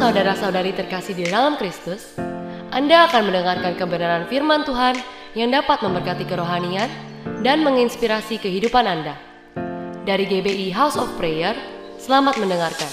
[0.00, 2.16] saudara-saudari terkasih di dalam Kristus,
[2.72, 4.96] Anda akan mendengarkan kebenaran firman Tuhan
[5.36, 6.88] yang dapat memberkati kerohanian
[7.44, 9.20] dan menginspirasi kehidupan Anda.
[10.08, 11.52] Dari GBI House of Prayer,
[12.00, 12.88] selamat mendengarkan.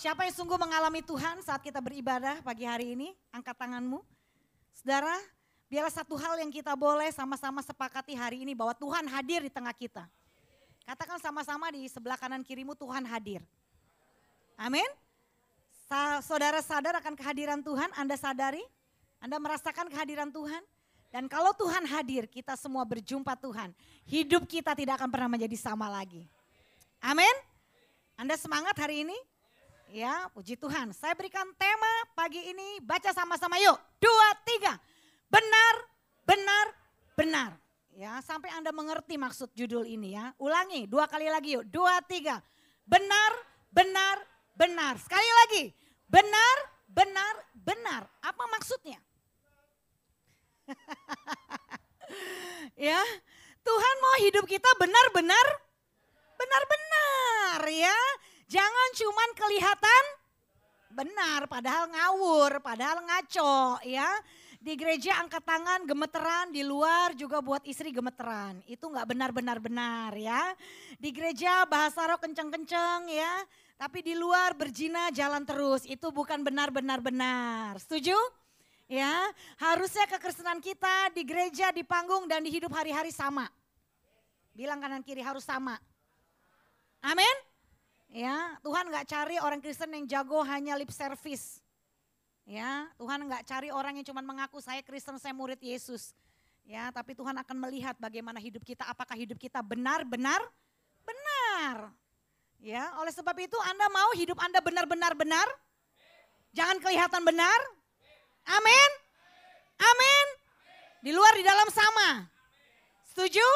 [0.00, 3.12] Siapa yang sungguh mengalami Tuhan saat kita beribadah pagi hari ini?
[3.36, 4.19] Angkat tanganmu.
[4.80, 5.12] Saudara,
[5.68, 9.76] biarlah satu hal yang kita boleh sama-sama sepakati hari ini bahwa Tuhan hadir di tengah
[9.76, 10.08] kita.
[10.88, 13.44] Katakan sama-sama di sebelah kanan kirimu Tuhan hadir.
[14.56, 14.88] Amin.
[15.84, 18.64] Sa- Saudara sadar akan kehadiran Tuhan, Anda sadari?
[19.20, 20.64] Anda merasakan kehadiran Tuhan?
[21.12, 23.76] Dan kalau Tuhan hadir, kita semua berjumpa Tuhan.
[24.08, 26.24] Hidup kita tidak akan pernah menjadi sama lagi.
[27.04, 27.36] Amin.
[28.16, 29.18] Anda semangat hari ini?
[29.90, 30.94] Ya, puji Tuhan.
[30.94, 33.74] Saya berikan tema pagi ini, baca sama-sama yuk.
[33.98, 34.78] Dua, tiga.
[35.26, 35.74] Benar,
[36.22, 36.66] benar,
[37.18, 37.50] benar.
[37.98, 40.30] Ya, sampai Anda mengerti maksud judul ini ya.
[40.38, 41.66] Ulangi, dua kali lagi yuk.
[41.66, 42.38] Dua, tiga.
[42.86, 43.34] Benar,
[43.74, 44.22] benar,
[44.54, 44.94] benar.
[45.02, 45.74] Sekali lagi.
[46.06, 48.06] Benar, benar, benar.
[48.22, 49.02] Apa maksudnya?
[52.78, 53.02] ya,
[53.66, 55.46] Tuhan mau hidup kita benar-benar
[56.40, 57.98] benar-benar ya.
[58.50, 60.04] Jangan cuman kelihatan
[60.90, 64.10] benar padahal ngawur, padahal ngaco ya.
[64.60, 68.60] Di gereja angkat tangan gemeteran, di luar juga buat istri gemeteran.
[68.68, 70.52] Itu nggak benar-benar benar ya.
[71.00, 73.40] Di gereja bahasa roh kenceng-kenceng ya.
[73.80, 75.88] Tapi di luar berzina jalan terus.
[75.88, 77.80] Itu bukan benar-benar benar.
[77.80, 78.18] Setuju?
[78.90, 79.30] Ya,
[79.62, 83.46] harusnya kekristenan kita di gereja, di panggung dan di hidup hari-hari sama.
[84.52, 85.78] Bilang kanan kiri harus sama.
[87.00, 87.49] Amin.
[88.10, 91.62] Ya, Tuhan nggak cari orang Kristen yang jago hanya lip service.
[92.42, 96.10] Ya, Tuhan nggak cari orang yang cuma mengaku saya Kristen, saya murid Yesus.
[96.66, 100.42] Ya, tapi Tuhan akan melihat bagaimana hidup kita, apakah hidup kita benar-benar
[101.06, 101.94] benar.
[102.58, 105.46] Ya, oleh sebab itu Anda mau hidup Anda benar-benar benar?
[106.50, 107.60] Jangan kelihatan benar?
[108.50, 108.90] Amin.
[109.78, 110.26] Amin.
[111.00, 112.26] Di luar di dalam sama.
[113.14, 113.46] Setuju?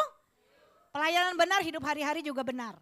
[0.94, 2.78] Pelayanan benar, hidup hari-hari juga benar.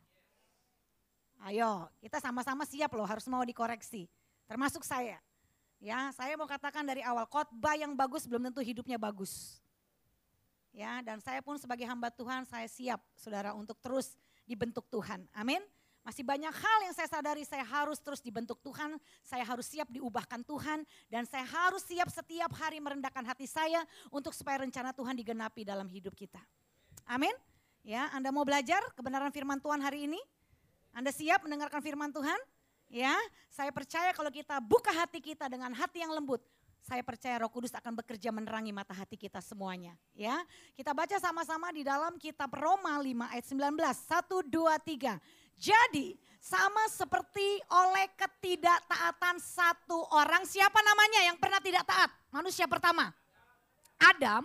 [1.42, 4.06] Ayo, kita sama-sama siap loh, harus mau dikoreksi.
[4.46, 5.18] Termasuk saya.
[5.82, 9.58] Ya, saya mau katakan dari awal, khotbah yang bagus belum tentu hidupnya bagus.
[10.70, 14.14] Ya, dan saya pun sebagai hamba Tuhan, saya siap saudara untuk terus
[14.46, 15.26] dibentuk Tuhan.
[15.34, 15.58] Amin.
[16.06, 20.46] Masih banyak hal yang saya sadari saya harus terus dibentuk Tuhan, saya harus siap diubahkan
[20.46, 23.82] Tuhan, dan saya harus siap setiap hari merendahkan hati saya
[24.14, 26.42] untuk supaya rencana Tuhan digenapi dalam hidup kita.
[27.06, 27.34] Amin.
[27.82, 30.22] Ya, Anda mau belajar kebenaran firman Tuhan hari ini?
[30.92, 32.36] Anda siap mendengarkan firman Tuhan?
[32.92, 33.16] Ya,
[33.48, 36.44] saya percaya kalau kita buka hati kita dengan hati yang lembut,
[36.84, 39.96] saya percaya Roh Kudus akan bekerja menerangi mata hati kita semuanya.
[40.12, 40.36] Ya,
[40.76, 43.80] kita baca sama-sama di dalam kitab Roma 5 ayat 19.
[43.80, 45.16] 1 2 3.
[45.56, 52.10] Jadi, sama seperti oleh ketidaktaatan satu orang, siapa namanya yang pernah tidak taat?
[52.34, 53.14] Manusia pertama.
[53.96, 54.42] Adam,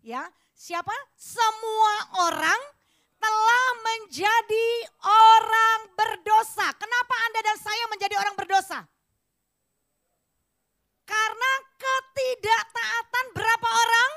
[0.00, 0.30] ya.
[0.54, 0.94] Siapa?
[1.18, 2.60] Semua orang
[3.20, 4.68] telah menjadi
[5.04, 6.66] orang berdosa.
[6.74, 8.80] Kenapa Anda dan saya menjadi orang berdosa?
[11.04, 14.10] Karena ketidaktaatan berapa orang?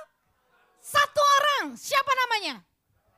[0.79, 1.65] Satu orang.
[1.75, 2.55] Siapa namanya?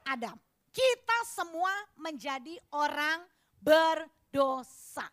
[0.06, 0.38] Adam.
[0.76, 3.24] Kita semua menjadi orang
[3.64, 5.08] berdosa.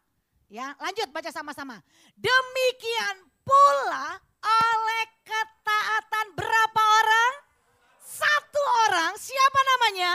[0.51, 1.79] Ya, lanjut baca sama-sama.
[2.19, 7.33] Demikian pula oleh ketaatan berapa orang?
[8.03, 9.15] Satu orang.
[9.17, 10.13] Siapa namanya?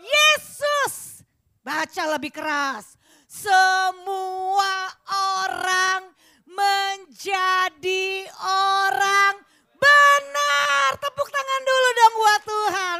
[0.00, 1.24] Yesus.
[1.60, 2.96] Baca lebih keras.
[3.30, 6.10] Semua orang
[6.48, 9.34] menjadi orang
[9.78, 10.88] benar.
[10.98, 12.98] Tepuk tangan dulu dong buat Tuhan.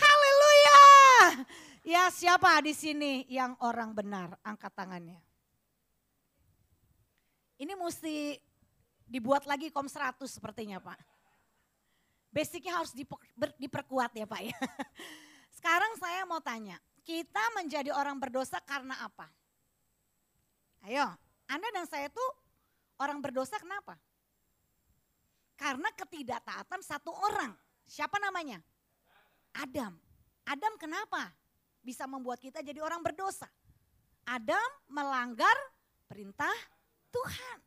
[0.00, 0.82] Haleluya.
[1.84, 4.34] Ya siapa di sini yang orang benar?
[4.42, 5.20] Angkat tangannya.
[7.60, 8.40] Ini mesti
[9.04, 11.19] dibuat lagi kom 100 sepertinya Pak.
[12.30, 12.94] Basicnya harus
[13.58, 14.56] diperkuat ya Pak ya.
[15.58, 19.26] Sekarang saya mau tanya, kita menjadi orang berdosa karena apa?
[20.86, 21.04] Ayo,
[21.50, 22.30] Anda dan saya tuh
[23.02, 23.98] orang berdosa kenapa?
[25.58, 27.52] Karena ketidaktaatan satu orang.
[27.84, 28.62] Siapa namanya?
[29.52, 29.98] Adam.
[30.46, 31.28] Adam kenapa
[31.84, 33.50] bisa membuat kita jadi orang berdosa?
[34.24, 35.52] Adam melanggar
[36.08, 36.54] perintah
[37.10, 37.58] Tuhan.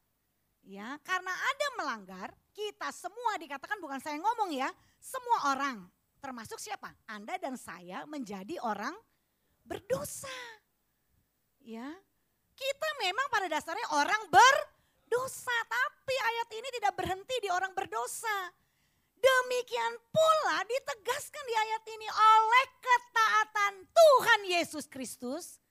[0.64, 4.70] Ya, karena Adam melanggar, kita semua dikatakan bukan saya ngomong ya,
[5.02, 5.84] semua orang
[6.24, 6.94] termasuk siapa?
[7.10, 8.96] Anda dan saya menjadi orang
[9.68, 10.32] berdosa.
[11.60, 11.90] Ya.
[12.54, 14.72] Kita memang pada dasarnya orang berdosa.
[15.14, 15.58] dosa.
[15.70, 18.50] Tapi ayat ini tidak berhenti di orang berdosa.
[19.14, 25.62] Demikian pula ditegaskan di ayat ini oleh ketaatan Tuhan Yesus Kristus.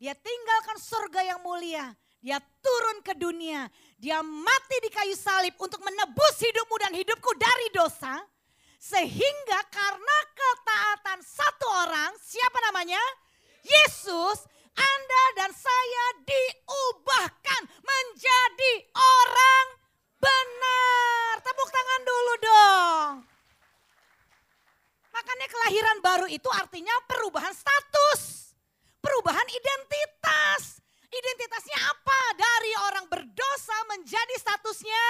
[0.00, 1.94] Dia tinggalkan surga yang mulia.
[2.18, 3.68] Dia turun ke dunia.
[4.04, 8.20] Dia mati di kayu salib untuk menebus hidupmu dan hidupku dari dosa.
[8.76, 13.00] Sehingga karena ketaatan satu orang, siapa namanya?
[13.64, 14.44] Yesus,
[14.76, 19.66] Anda dan saya diubahkan menjadi orang
[20.20, 21.40] benar.
[21.40, 23.10] Tepuk tangan dulu dong.
[25.16, 28.52] Makanya kelahiran baru itu artinya perubahan status.
[29.00, 30.83] Perubahan identitas.
[31.14, 32.20] Identitasnya apa?
[32.34, 35.06] Dari orang berdosa menjadi statusnya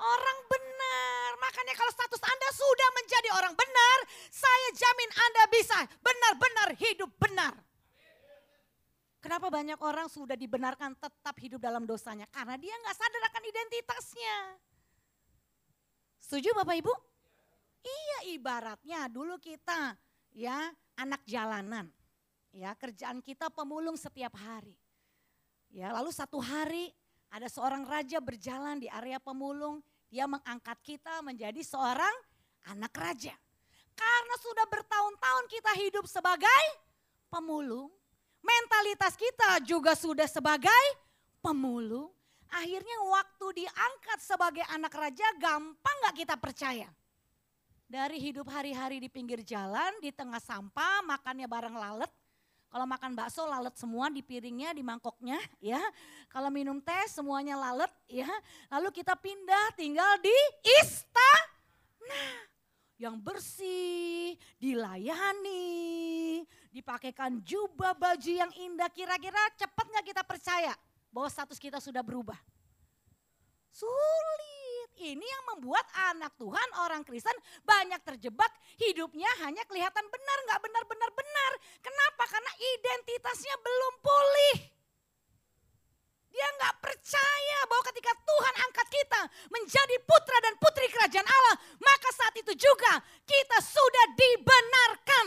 [0.00, 1.28] orang benar.
[1.40, 3.98] Makanya kalau status Anda sudah menjadi orang benar,
[4.32, 7.54] saya jamin Anda bisa benar-benar hidup benar.
[9.20, 12.30] Kenapa banyak orang sudah dibenarkan tetap hidup dalam dosanya?
[12.30, 14.36] Karena dia nggak sadar akan identitasnya.
[16.22, 16.94] Setuju Bapak Ibu?
[17.86, 19.98] Iya ibaratnya dulu kita
[20.30, 21.90] ya anak jalanan.
[22.56, 24.72] Ya kerjaan kita pemulung setiap hari.
[25.68, 26.88] Ya lalu satu hari
[27.28, 32.16] ada seorang raja berjalan di area pemulung, dia mengangkat kita menjadi seorang
[32.72, 33.36] anak raja.
[33.92, 36.64] Karena sudah bertahun-tahun kita hidup sebagai
[37.28, 37.92] pemulung,
[38.40, 40.84] mentalitas kita juga sudah sebagai
[41.44, 42.08] pemulung.
[42.48, 46.88] Akhirnya waktu diangkat sebagai anak raja gampang gak kita percaya.
[47.84, 52.08] Dari hidup hari-hari di pinggir jalan, di tengah sampah, makannya bareng lalet,
[52.66, 55.80] kalau makan bakso lalat semua di piringnya, di mangkoknya, ya.
[56.28, 58.28] Kalau minum teh semuanya lalat, ya.
[58.68, 60.36] Lalu kita pindah tinggal di
[60.82, 61.32] istana
[62.96, 68.88] yang bersih, dilayani, dipakaikan jubah baju yang indah.
[68.92, 70.72] Kira-kira cepat nggak kita percaya
[71.12, 72.36] bahwa status kita sudah berubah?
[73.70, 74.65] Sulit.
[74.96, 77.36] Ini yang membuat anak Tuhan, orang Kristen
[77.68, 78.48] banyak terjebak
[78.80, 81.52] hidupnya hanya kelihatan benar, nggak benar-benar benar.
[81.84, 82.24] Kenapa?
[82.24, 84.56] Karena identitasnya belum pulih.
[86.32, 89.20] Dia nggak percaya bahwa ketika Tuhan angkat kita
[89.52, 95.26] menjadi putra dan putri kerajaan Allah, maka saat itu juga kita sudah dibenarkan.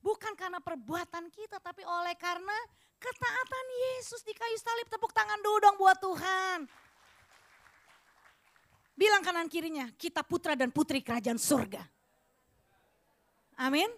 [0.00, 2.56] Bukan karena perbuatan kita, tapi oleh karena
[2.96, 3.66] ketaatan
[3.96, 4.88] Yesus di kayu salib.
[4.88, 6.64] Tepuk tangan dulu dong buat Tuhan.
[9.00, 11.80] Bilang kanan kirinya, kita putra dan putri kerajaan surga.
[13.56, 13.88] Amin.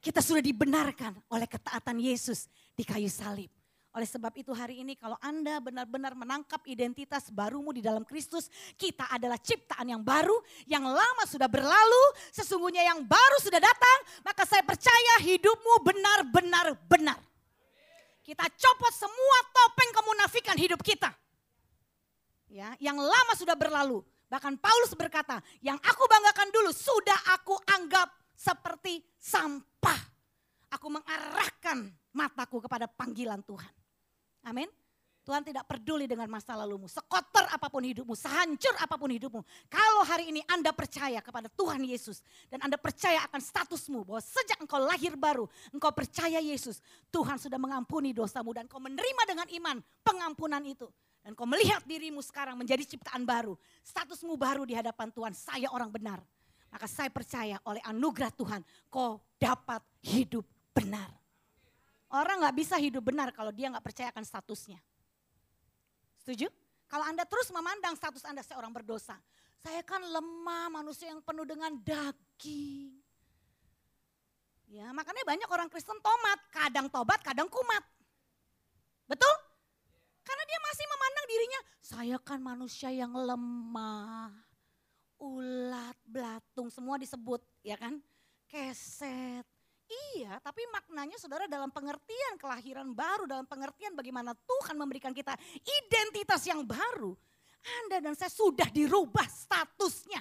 [0.00, 3.52] Kita sudah dibenarkan oleh ketaatan Yesus di kayu salib.
[3.92, 8.48] Oleh sebab itu hari ini kalau Anda benar-benar menangkap identitas barumu di dalam Kristus,
[8.80, 14.48] kita adalah ciptaan yang baru, yang lama sudah berlalu, sesungguhnya yang baru sudah datang, maka
[14.48, 17.20] saya percaya hidupmu benar-benar benar.
[18.24, 21.12] Kita copot semua topeng kemunafikan hidup kita.
[22.48, 24.00] Ya, yang lama sudah berlalu.
[24.28, 29.98] Bahkan Paulus berkata, yang aku banggakan dulu sudah aku anggap seperti sampah.
[30.68, 33.72] Aku mengarahkan mataku kepada panggilan Tuhan.
[34.44, 34.68] Amin.
[35.28, 36.88] Tuhan tidak peduli dengan masa lalumu.
[36.88, 39.44] Sekotor apa pun hidupmu, sehancur apa pun hidupmu.
[39.68, 42.24] Kalau hari ini Anda percaya kepada Tuhan Yesus.
[42.48, 44.08] Dan Anda percaya akan statusmu.
[44.08, 46.80] Bahwa sejak engkau lahir baru, engkau percaya Yesus.
[47.12, 50.88] Tuhan sudah mengampuni dosamu dan engkau menerima dengan iman pengampunan itu.
[51.28, 53.52] Dan kau melihat dirimu sekarang menjadi ciptaan baru.
[53.84, 55.36] Statusmu baru di hadapan Tuhan.
[55.36, 56.24] Saya orang benar.
[56.72, 61.12] Maka saya percaya oleh anugerah Tuhan kau dapat hidup benar.
[62.08, 64.80] Orang gak bisa hidup benar kalau dia gak percaya akan statusnya.
[66.24, 66.48] Setuju?
[66.88, 69.20] Kalau Anda terus memandang status Anda seorang berdosa.
[69.60, 72.96] Saya kan lemah manusia yang penuh dengan daging.
[74.72, 77.84] Ya, makanya banyak orang Kristen tomat, kadang tobat, kadang kumat.
[79.04, 79.47] Betul?
[80.28, 84.28] Karena dia masih memandang dirinya, saya kan manusia yang lemah,
[85.16, 87.96] ulat, belatung, semua disebut ya kan.
[88.44, 89.48] Keset.
[89.88, 95.32] Iya, tapi maknanya saudara dalam pengertian kelahiran baru, dalam pengertian bagaimana Tuhan memberikan kita
[95.64, 97.16] identitas yang baru.
[97.80, 100.20] Anda dan saya sudah dirubah statusnya.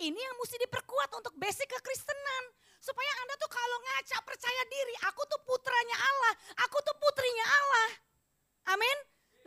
[0.00, 2.44] Ini yang mesti diperkuat untuk basic kekristenan.
[2.80, 6.32] Supaya Anda tuh kalau ngaca percaya diri, aku tuh putranya Allah,
[6.64, 8.07] aku tuh putrinya Allah.
[8.68, 8.98] Amin.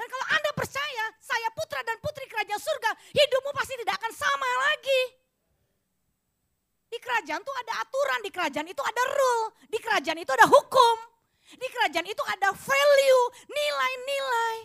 [0.01, 4.49] Dan kalau Anda percaya saya putra dan putri kerajaan surga, hidupmu pasti tidak akan sama
[4.65, 5.01] lagi.
[6.89, 10.95] Di kerajaan itu ada aturan, di kerajaan itu ada rule, di kerajaan itu ada hukum,
[11.53, 14.57] di kerajaan itu ada value, nilai-nilai.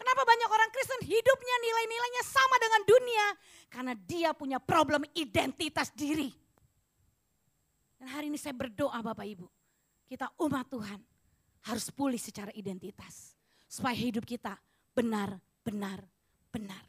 [0.00, 3.26] Kenapa banyak orang Kristen hidupnya nilai-nilainya sama dengan dunia?
[3.68, 6.32] Karena dia punya problem identitas diri.
[8.00, 9.46] Dan hari ini saya berdoa Bapak Ibu,
[10.08, 10.98] kita umat Tuhan
[11.68, 13.31] harus pulih secara identitas
[13.72, 14.52] supaya hidup kita
[14.92, 16.04] benar, benar,
[16.52, 16.84] benar.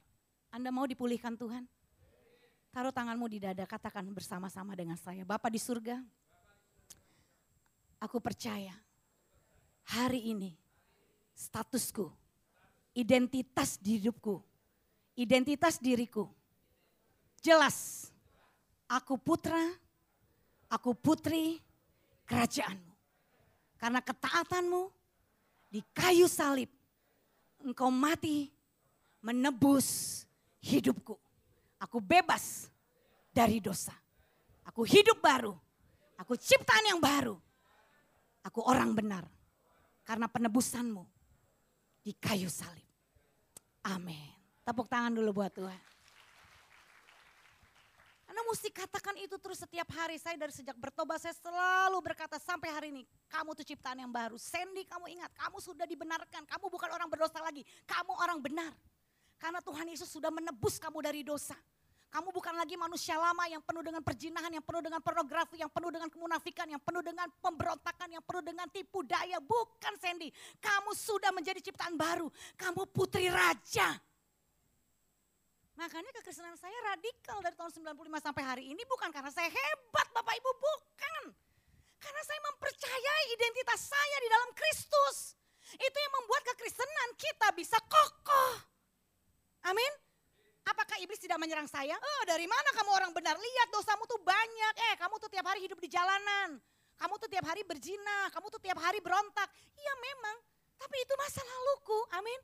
[0.52, 1.64] Anda mau dipulihkan Tuhan?
[2.76, 5.24] Taruh tanganmu di dada, katakan bersama-sama dengan saya.
[5.24, 6.04] Bapak di surga,
[8.04, 8.76] aku percaya
[9.88, 10.52] hari ini
[11.32, 12.12] statusku,
[12.92, 14.44] identitas di hidupku,
[15.16, 16.28] identitas diriku.
[17.40, 18.12] Jelas,
[18.92, 19.72] aku putra,
[20.68, 21.64] aku putri
[22.28, 22.92] kerajaanmu.
[23.80, 25.03] Karena ketaatanmu
[25.74, 26.70] di kayu salib,
[27.58, 28.54] engkau mati
[29.26, 30.22] menebus
[30.62, 31.18] hidupku.
[31.82, 32.70] Aku bebas
[33.34, 33.98] dari dosa.
[34.70, 35.58] Aku hidup baru.
[36.22, 37.42] Aku ciptaan yang baru.
[38.46, 39.26] Aku orang benar.
[40.06, 41.02] Karena penebusanmu
[42.06, 42.86] di kayu salib.
[43.90, 44.30] Amin.
[44.62, 45.93] Tepuk tangan dulu buat Tuhan.
[48.34, 50.18] Anda mesti katakan itu terus setiap hari.
[50.18, 53.06] Saya dari sejak bertobat saya selalu berkata sampai hari ini.
[53.30, 54.42] Kamu tuh ciptaan yang baru.
[54.42, 56.42] Sandy kamu ingat kamu sudah dibenarkan.
[56.50, 57.62] Kamu bukan orang berdosa lagi.
[57.86, 58.74] Kamu orang benar.
[59.38, 61.54] Karena Tuhan Yesus sudah menebus kamu dari dosa.
[62.10, 65.94] Kamu bukan lagi manusia lama yang penuh dengan perjinahan, yang penuh dengan pornografi, yang penuh
[65.94, 69.38] dengan kemunafikan, yang penuh dengan pemberontakan, yang penuh dengan tipu daya.
[69.46, 72.34] Bukan Sandy, kamu sudah menjadi ciptaan baru.
[72.58, 73.94] Kamu putri raja.
[75.74, 80.34] Makanya kekristenan saya radikal dari tahun 95 sampai hari ini bukan karena saya hebat Bapak
[80.38, 81.24] Ibu, bukan.
[81.98, 85.34] Karena saya mempercayai identitas saya di dalam Kristus.
[85.74, 88.54] Itu yang membuat kekristenan kita bisa kokoh.
[89.66, 89.94] Amin.
[90.64, 91.96] Apakah iblis tidak menyerang saya?
[91.98, 93.36] Oh dari mana kamu orang benar?
[93.36, 94.74] Lihat dosamu tuh banyak.
[94.92, 96.62] Eh kamu tuh tiap hari hidup di jalanan.
[96.96, 98.30] Kamu tuh tiap hari berzina.
[98.32, 99.50] Kamu tuh tiap hari berontak.
[99.76, 100.38] Iya memang.
[100.78, 102.00] Tapi itu masa laluku.
[102.16, 102.40] Amin.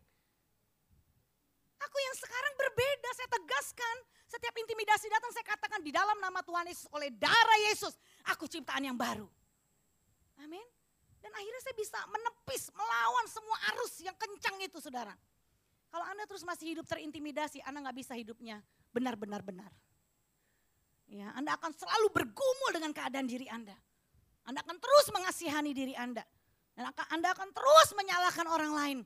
[1.79, 3.95] Aku yang sekarang berbeda, saya tegaskan.
[4.29, 7.97] Setiap intimidasi datang saya katakan di dalam nama Tuhan Yesus oleh darah Yesus.
[8.29, 9.25] Aku ciptaan yang baru.
[10.43, 10.63] Amin.
[11.19, 15.11] Dan akhirnya saya bisa menepis, melawan semua arus yang kencang itu saudara.
[15.89, 18.61] Kalau Anda terus masih hidup terintimidasi, Anda nggak bisa hidupnya
[18.93, 19.71] benar-benar benar.
[21.09, 23.73] Ya, Anda akan selalu bergumul dengan keadaan diri Anda.
[24.45, 26.21] Anda akan terus mengasihani diri Anda.
[26.77, 28.99] Dan Anda akan terus menyalahkan orang lain.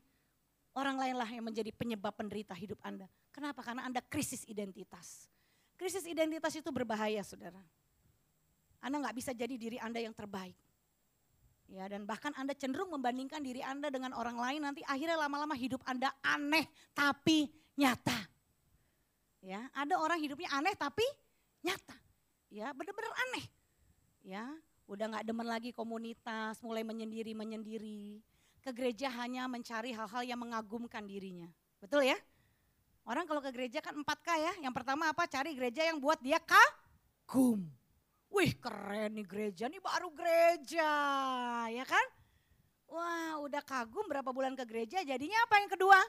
[0.73, 3.05] Orang lainlah yang menjadi penyebab penderita hidup Anda.
[3.29, 3.61] Kenapa?
[3.61, 5.29] Karena Anda krisis identitas.
[5.77, 7.61] Krisis identitas itu berbahaya saudara.
[8.81, 10.57] Anda nggak bisa jadi diri Anda yang terbaik.
[11.69, 15.79] Ya, dan bahkan Anda cenderung membandingkan diri Anda dengan orang lain nanti akhirnya lama-lama hidup
[15.85, 18.17] Anda aneh tapi nyata.
[19.43, 21.05] Ya, ada orang hidupnya aneh tapi
[21.61, 21.95] nyata.
[22.49, 23.45] Ya, benar-benar aneh.
[24.23, 24.45] Ya,
[24.85, 28.21] udah nggak demen lagi komunitas, mulai menyendiri-menyendiri.
[28.63, 31.51] Ke gereja hanya mencari hal-hal yang mengagumkan dirinya.
[31.83, 32.15] Betul ya?
[33.03, 34.53] Orang kalau ke gereja kan 4K ya.
[34.63, 35.27] Yang pertama apa?
[35.27, 37.67] Cari gereja yang buat dia kagum.
[38.33, 40.89] Wih keren nih gereja, nih baru gereja
[41.69, 42.01] ya kan.
[42.89, 45.99] Wah udah kagum berapa bulan ke gereja jadinya apa yang kedua?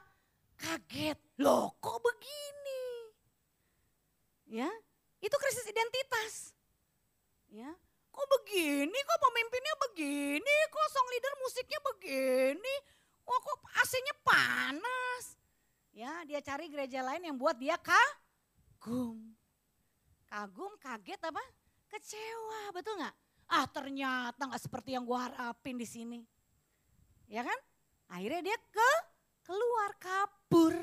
[0.56, 2.84] Kaget, loh kok begini?
[4.56, 4.70] Ya,
[5.20, 6.56] itu krisis identitas.
[7.52, 7.76] Ya,
[8.14, 12.74] kok begini, kok pemimpinnya begini, kok song leader musiknya begini,
[13.26, 15.24] wah kok AC-nya panas.
[15.94, 19.18] Ya, dia cari gereja lain yang buat dia kagum.
[20.30, 21.42] Kagum, kaget apa?
[21.90, 23.14] Kecewa, betul nggak?
[23.50, 26.20] Ah ternyata nggak seperti yang gue harapin di sini.
[27.30, 27.58] Ya kan?
[28.10, 28.90] Akhirnya dia ke
[29.44, 30.74] keluar kabur.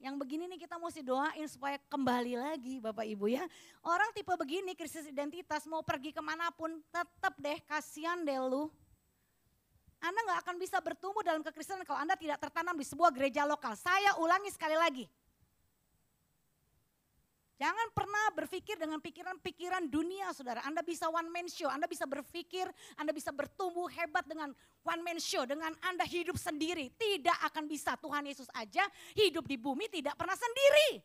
[0.00, 3.44] Yang begini nih kita mesti doain supaya kembali lagi Bapak Ibu ya.
[3.84, 8.72] Orang tipe begini krisis identitas mau pergi ke mana pun tetap deh kasihan deh lu.
[10.00, 13.76] Anda nggak akan bisa bertumbuh dalam kekristenan kalau Anda tidak tertanam di sebuah gereja lokal.
[13.76, 15.04] Saya ulangi sekali lagi.
[17.60, 20.64] Jangan pernah berpikir dengan pikiran-pikiran dunia saudara.
[20.64, 22.64] Anda bisa one man show, Anda bisa berpikir,
[22.96, 25.44] Anda bisa bertumbuh hebat dengan one man show.
[25.44, 26.88] Dengan Anda hidup sendiri.
[26.96, 28.80] Tidak akan bisa Tuhan Yesus aja
[29.12, 31.04] hidup di bumi tidak pernah sendiri.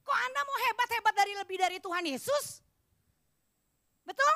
[0.00, 2.64] Kok Anda mau hebat-hebat dari lebih dari Tuhan Yesus?
[4.00, 4.34] Betul?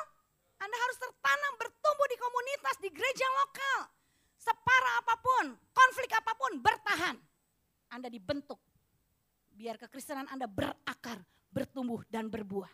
[0.61, 3.89] Anda harus tertanam bertumbuh di komunitas, di gereja lokal.
[4.37, 7.17] Separah apa pun, konflik apa pun, bertahan.
[7.89, 8.61] Anda dibentuk.
[9.49, 12.67] Biar kekristenan Anda berakar, bertumbuh dan berbuah.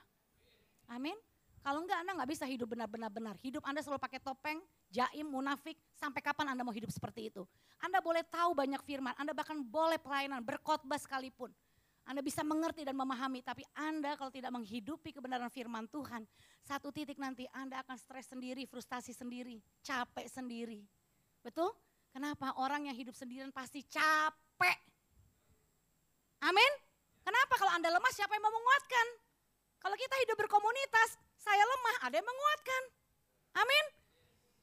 [0.89, 1.13] Amin.
[1.61, 3.35] Kalau enggak Anda enggak bisa hidup benar-benar benar.
[3.37, 4.57] Hidup Anda selalu pakai topeng,
[4.89, 5.77] jaim, munafik.
[5.93, 7.45] Sampai kapan Anda mau hidup seperti itu?
[7.77, 11.53] Anda boleh tahu banyak firman, Anda bahkan boleh pelayanan, berkhotbah sekalipun.
[12.01, 16.25] Anda bisa mengerti dan memahami, tapi Anda kalau tidak menghidupi kebenaran firman Tuhan,
[16.65, 20.81] satu titik nanti Anda akan stres sendiri, frustasi sendiri, capek sendiri.
[21.45, 21.69] Betul?
[22.09, 22.57] Kenapa?
[22.57, 24.77] Orang yang hidup sendirian pasti capek.
[26.41, 26.90] Amin?
[27.31, 29.07] Kenapa kalau Anda lemah siapa yang mau menguatkan?
[29.79, 32.81] Kalau kita hidup berkomunitas, saya lemah, ada yang menguatkan.
[33.55, 33.85] Amin.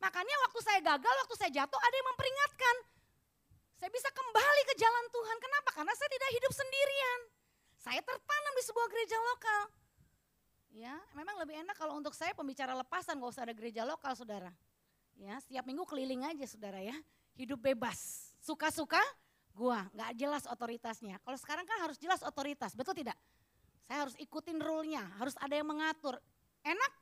[0.04, 2.76] Makanya waktu saya gagal, waktu saya jatuh ada yang memperingatkan.
[3.80, 5.36] Saya bisa kembali ke jalan Tuhan.
[5.40, 5.70] Kenapa?
[5.80, 7.20] Karena saya tidak hidup sendirian.
[7.80, 9.62] Saya tertanam di sebuah gereja lokal.
[10.76, 14.52] Ya, memang lebih enak kalau untuk saya pembicara lepasan, gak usah ada gereja lokal, saudara.
[15.16, 16.94] Ya, setiap minggu keliling aja, saudara ya.
[17.32, 19.00] Hidup bebas, suka-suka,
[19.58, 21.18] gua nggak jelas otoritasnya.
[21.26, 23.18] Kalau sekarang kan harus jelas otoritas, betul tidak?
[23.90, 26.14] Saya harus ikutin rule-nya, harus ada yang mengatur.
[26.62, 26.92] Enak?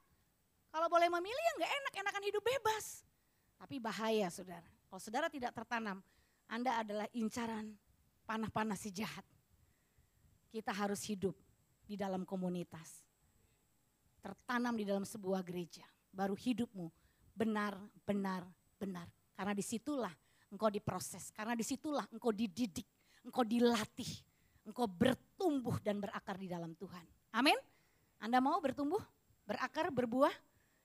[0.73, 3.05] Kalau boleh memilih ya nggak enak, enakan hidup bebas.
[3.61, 4.69] Tapi bahaya, saudara.
[4.89, 6.01] Kalau saudara tidak tertanam,
[6.49, 7.77] Anda adalah incaran
[8.25, 9.25] panah-panah si jahat.
[10.49, 11.37] Kita harus hidup
[11.85, 13.07] di dalam komunitas
[14.27, 15.87] tertanam di dalam sebuah gereja.
[16.11, 16.91] Baru hidupmu
[17.31, 18.43] benar, benar,
[18.75, 19.07] benar.
[19.39, 20.11] Karena di situlah
[20.51, 21.31] engkau diproses.
[21.35, 22.87] Karena di situlah engkau dididik,
[23.27, 24.11] engkau dilatih.
[24.67, 27.07] Engkau bertumbuh dan berakar di dalam Tuhan.
[27.31, 27.55] Amin.
[28.19, 28.99] Anda mau bertumbuh,
[29.47, 30.35] berakar, berbuah?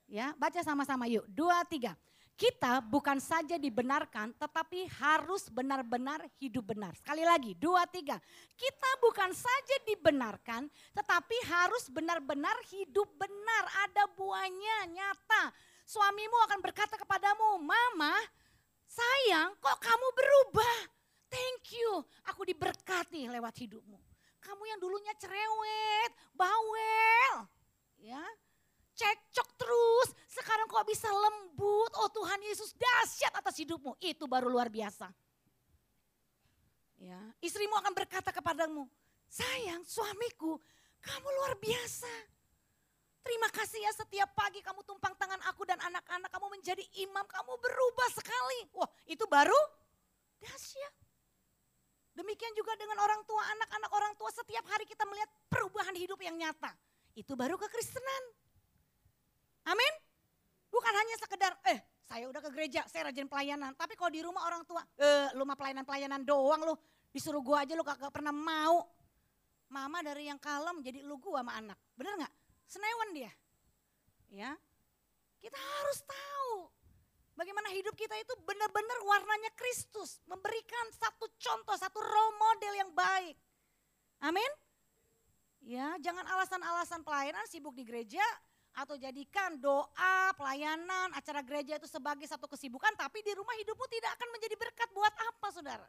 [0.06, 1.26] Ya, baca sama-sama yuk.
[1.26, 1.98] Dua, tiga.
[2.38, 6.94] Kita bukan saja dibenarkan, tetapi harus benar-benar hidup benar.
[6.96, 8.22] Sekali lagi, dua, tiga.
[8.56, 13.64] Kita bukan saja dibenarkan, tetapi harus benar-benar hidup benar.
[13.88, 15.54] Ada buahnya, nyata.
[15.84, 18.14] Suamimu akan berkata kepadamu, Mama,
[18.92, 20.76] sayang kok kamu berubah?
[21.32, 23.96] Thank you, aku diberkati lewat hidupmu.
[24.42, 27.48] Kamu yang dulunya cerewet, bawel,
[28.04, 28.20] ya
[28.92, 34.68] cekcok terus, sekarang kok bisa lembut, oh Tuhan Yesus dahsyat atas hidupmu, itu baru luar
[34.68, 35.08] biasa.
[37.02, 38.86] Ya, istrimu akan berkata kepadamu,
[39.26, 40.60] sayang suamiku,
[41.02, 42.12] kamu luar biasa.
[43.22, 47.52] Terima kasih ya setiap pagi kamu tumpang tangan aku dan anak-anak kamu menjadi imam, kamu
[47.54, 48.60] berubah sekali.
[48.74, 49.58] Wah itu baru
[50.42, 50.94] dahsyat.
[52.12, 56.36] Demikian juga dengan orang tua, anak-anak orang tua setiap hari kita melihat perubahan hidup yang
[56.36, 56.68] nyata.
[57.16, 58.24] Itu baru kekristenan.
[59.70, 59.94] Amin.
[60.68, 63.72] Bukan hanya sekedar, eh saya udah ke gereja, saya rajin pelayanan.
[63.78, 66.74] Tapi kalau di rumah orang tua, eh lu mah pelayanan-pelayanan doang lu.
[67.12, 68.82] Disuruh gua aja lu gak, pernah mau.
[69.72, 71.78] Mama dari yang kalem jadi lu gua sama anak.
[71.96, 72.32] Bener gak?
[72.72, 73.32] Senewan dia.
[74.32, 74.56] Ya,
[75.44, 76.72] kita harus tahu
[77.36, 80.24] bagaimana hidup kita itu benar-benar warnanya Kristus.
[80.24, 83.36] Memberikan satu contoh, satu role model yang baik.
[84.24, 84.48] Amin.
[85.60, 88.24] Ya, jangan alasan-alasan pelayanan sibuk di gereja,
[88.72, 94.16] atau jadikan doa, pelayanan, acara gereja itu sebagai satu kesibukan, tapi di rumah hidupmu tidak
[94.16, 95.88] akan menjadi berkat buat apa saudara?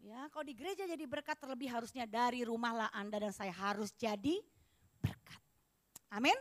[0.00, 4.40] Ya, kalau di gereja jadi berkat terlebih harusnya dari rumahlah Anda dan saya harus jadi.
[6.08, 6.36] Amin.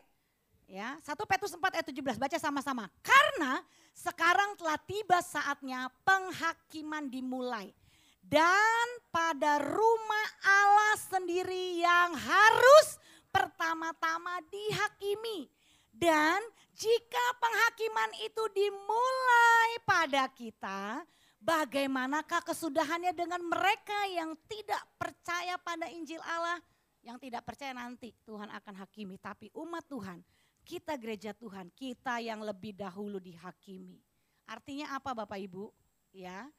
[0.68, 2.92] Ya, 1 Petrus 4 ayat 17 baca sama-sama.
[3.00, 3.64] Karena
[3.96, 7.72] sekarang telah tiba saatnya penghakiman dimulai.
[8.20, 13.00] Dan pada rumah Allah sendiri yang harus
[13.32, 15.48] pertama-tama dihakimi.
[15.96, 16.44] Dan
[16.76, 21.02] jika penghakiman itu dimulai pada kita,
[21.40, 26.60] bagaimanakah kesudahannya dengan mereka yang tidak percaya pada Injil Allah?
[27.08, 29.16] Yang tidak percaya nanti Tuhan akan hakimi.
[29.16, 30.20] Tapi umat Tuhan,
[30.68, 34.04] kita gereja Tuhan, kita yang lebih dahulu dihakimi.
[34.44, 35.72] Artinya apa Bapak Ibu?
[36.12, 36.52] Ya,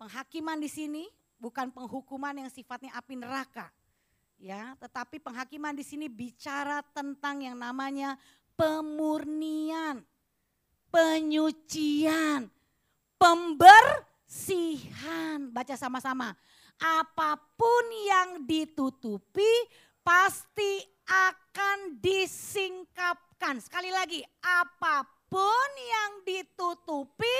[0.00, 1.04] penghakiman di sini
[1.36, 3.68] bukan penghukuman yang sifatnya api neraka
[4.40, 8.16] ya, tetapi penghakiman di sini bicara tentang yang namanya
[8.56, 10.00] pemurnian,
[10.88, 12.48] penyucian,
[13.20, 15.52] pembersihan.
[15.52, 16.32] Baca sama-sama.
[16.80, 19.68] Apa pun yang ditutupi
[20.00, 23.58] pasti akan disingkapkan.
[23.58, 27.38] Sekali lagi, apa pun yang ditutupi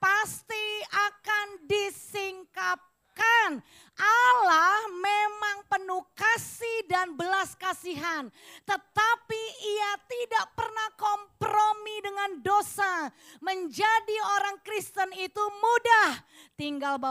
[0.00, 3.60] pasti akan disingkapkan.
[3.96, 8.28] Allah memang penuh kasih dan belas kasihan.
[8.68, 13.08] Tetapi ia tidak pernah kompromi dengan dosa.
[13.40, 16.20] Menjadi orang Kristen itu mudah.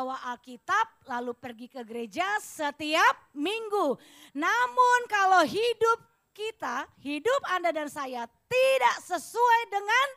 [0.06, 3.98] Tinggal bawa Alkitab lalu pergi ke gereja setiap minggu.
[4.38, 5.98] Namun kalau hidup
[6.30, 10.08] kita, hidup Anda dan saya tidak sesuai dengan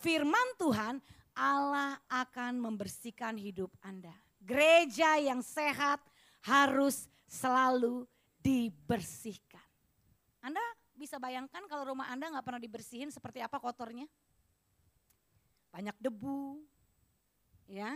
[0.00, 0.94] firman Tuhan,
[1.36, 4.16] Allah akan membersihkan hidup Anda.
[4.40, 6.00] Gereja yang sehat,
[6.40, 8.08] harus selalu
[8.40, 9.68] dibersihkan.
[10.40, 10.64] Anda
[10.96, 14.08] bisa bayangkan kalau rumah Anda nggak pernah dibersihin seperti apa kotornya?
[15.68, 16.64] Banyak debu,
[17.68, 17.92] ya,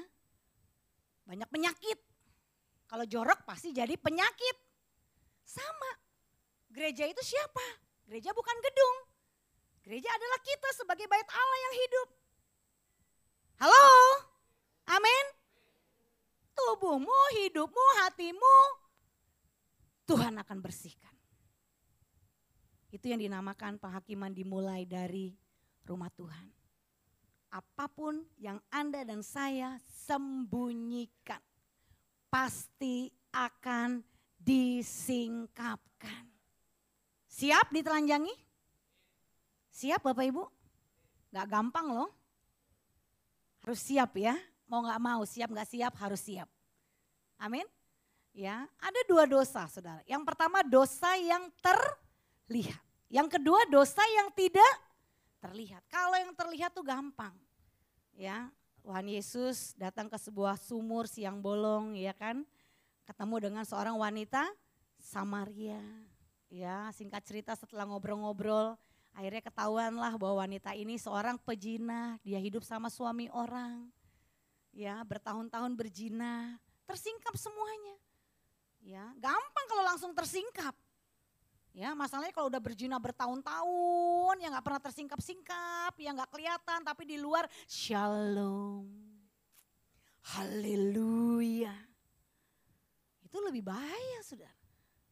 [1.29, 1.99] banyak penyakit.
[2.88, 4.57] Kalau jorok pasti jadi penyakit.
[5.45, 5.93] Sama,
[6.73, 7.85] gereja itu siapa?
[8.09, 8.97] Gereja bukan gedung.
[9.85, 12.09] Gereja adalah kita sebagai bait Allah yang hidup.
[13.61, 13.88] Halo,
[14.97, 15.38] amin
[16.59, 18.59] tubuhmu, hidupmu, hatimu,
[20.11, 21.14] Tuhan akan bersihkan.
[22.91, 25.37] Itu yang dinamakan penghakiman dimulai dari
[25.85, 26.58] rumah Tuhan.
[27.49, 31.41] Apa pun yang Anda dan saya sembunyikan.
[32.29, 34.05] pasti akan
[34.37, 36.29] disingkapkan.
[37.29, 38.37] Siap ditelanjangi?
[39.73, 40.45] Siap Bapak Ibu?
[41.33, 42.13] Gak gampang loh.
[43.65, 44.37] Harus siap ya.
[44.69, 46.49] Mau gak mau, siap gak siap harus siap.
[47.41, 47.65] Amin.
[48.37, 50.05] Ya, ada dua dosa saudara.
[50.05, 52.83] Yang pertama dosa yang terlihat.
[53.09, 54.73] Yang kedua dosa yang tidak
[55.38, 55.83] terlihat.
[55.90, 57.35] Kalau yang terlihat tuh gampang.
[58.18, 58.51] Ya,
[58.83, 62.42] Tuhan Yesus datang ke sebuah sumur siang bolong ya kan.
[63.07, 64.44] Ketemu dengan seorang wanita
[64.98, 65.81] Samaria.
[66.48, 68.77] Ya, singkat cerita setelah ngobrol-ngobrol,
[69.12, 73.92] akhirnya ketahuanlah bahwa wanita ini seorang pejina, dia hidup sama suami orang.
[74.72, 76.57] Ya, bertahun-tahun berjina,
[76.88, 77.96] tersingkap semuanya.
[78.81, 80.72] Ya, gampang kalau langsung tersingkap.
[81.77, 87.17] Ya, masalahnya kalau udah berzina bertahun-tahun, ya nggak pernah tersingkap-singkap, ya nggak kelihatan, tapi di
[87.21, 88.89] luar shalom.
[90.37, 91.73] Haleluya.
[93.23, 94.53] Itu lebih bahaya, saudara.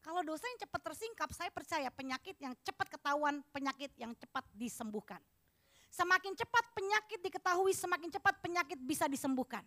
[0.07, 5.19] Kalau dosa yang cepat tersingkap, saya percaya penyakit yang cepat ketahuan, penyakit yang cepat disembuhkan.
[5.91, 9.67] Semakin cepat penyakit diketahui, semakin cepat penyakit bisa disembuhkan.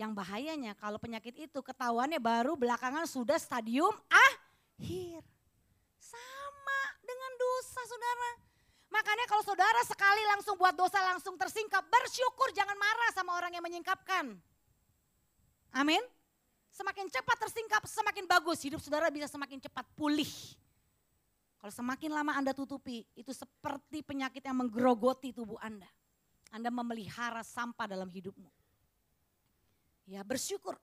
[0.00, 5.33] Yang bahayanya kalau penyakit itu ketahuannya baru belakangan sudah stadium akhir.
[6.04, 8.30] Sama dengan dosa saudara.
[8.92, 13.64] Makanya kalau saudara sekali langsung buat dosa langsung tersingkap, bersyukur jangan marah sama orang yang
[13.64, 14.36] menyingkapkan.
[15.74, 16.04] Amin.
[16.70, 18.60] Semakin cepat tersingkap, semakin bagus.
[18.62, 20.28] Hidup saudara bisa semakin cepat pulih.
[21.58, 25.88] Kalau semakin lama Anda tutupi, itu seperti penyakit yang menggerogoti tubuh Anda.
[26.52, 28.50] Anda memelihara sampah dalam hidupmu.
[30.04, 30.76] Ya bersyukur.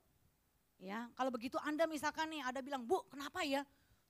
[0.81, 3.61] Ya, kalau begitu Anda misalkan nih ada bilang, "Bu, kenapa ya?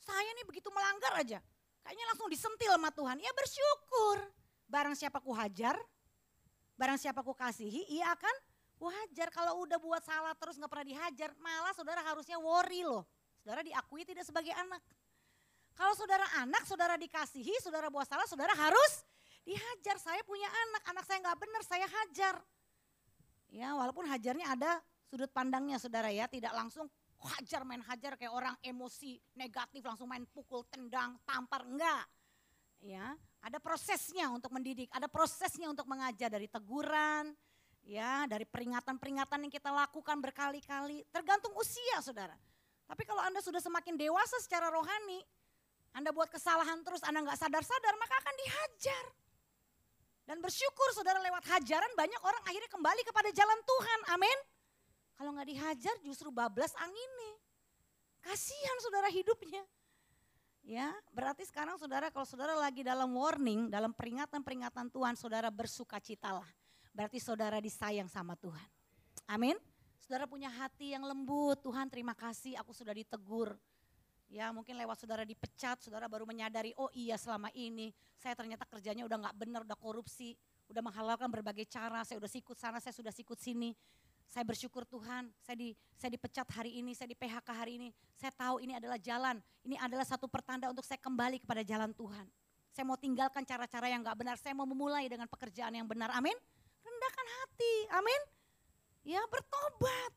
[0.01, 1.39] Saya nih begitu melanggar aja."
[1.81, 3.17] Kayaknya langsung disentil sama Tuhan.
[3.17, 4.17] Ya bersyukur.
[4.69, 5.75] Barang siapa ku hajar,
[6.77, 8.35] barang siapa ku kasihi, ia akan
[8.81, 13.05] Wajar kalau udah buat salah terus nggak pernah dihajar, malah saudara harusnya worry loh.
[13.37, 14.81] Saudara diakui tidak sebagai anak.
[15.77, 19.05] Kalau saudara anak, saudara dikasihi, saudara buat salah, saudara harus
[19.45, 20.01] dihajar.
[20.01, 22.35] Saya punya anak, anak saya nggak benar, saya hajar.
[23.53, 26.89] Ya walaupun hajarnya ada sudut pandangnya saudara ya, tidak langsung
[27.27, 32.05] hajar main hajar kayak orang emosi negatif langsung main pukul, tendang, tampar, enggak.
[32.81, 33.13] Ya,
[33.45, 37.29] ada prosesnya untuk mendidik, ada prosesnya untuk mengajar dari teguran,
[37.85, 42.33] ya dari peringatan-peringatan yang kita lakukan berkali-kali, tergantung usia saudara.
[42.89, 45.21] Tapi kalau Anda sudah semakin dewasa secara rohani,
[45.93, 49.05] Anda buat kesalahan terus, Anda nggak sadar-sadar, maka akan dihajar.
[50.25, 54.37] Dan bersyukur saudara lewat hajaran banyak orang akhirnya kembali kepada jalan Tuhan, amin.
[55.41, 57.33] Nggak dihajar justru bablas anginnya.
[58.21, 59.65] Kasihan saudara hidupnya.
[60.61, 66.45] Ya, berarti sekarang saudara kalau saudara lagi dalam warning, dalam peringatan-peringatan Tuhan, saudara bersukacitalah
[66.93, 68.69] berarti saudara disayang sama Tuhan.
[69.25, 69.57] Amin.
[69.97, 73.57] Saudara punya hati yang lembut, Tuhan terima kasih aku sudah ditegur.
[74.29, 79.09] Ya mungkin lewat saudara dipecat, saudara baru menyadari, oh iya selama ini saya ternyata kerjanya
[79.09, 80.37] udah gak benar, udah korupsi,
[80.69, 83.73] udah menghalalkan berbagai cara, saya udah sikut sana, saya sudah sikut sini.
[84.31, 87.91] Saya bersyukur Tuhan, saya di saya dipecat hari ini, saya di PHK hari ini.
[88.15, 92.23] Saya tahu ini adalah jalan, ini adalah satu pertanda untuk saya kembali kepada jalan Tuhan.
[92.71, 96.33] Saya mau tinggalkan cara-cara yang gak benar, saya mau memulai dengan pekerjaan yang benar, amin
[97.01, 97.73] rendahkan hati.
[97.97, 98.21] Amin.
[99.01, 100.11] Ya bertobat.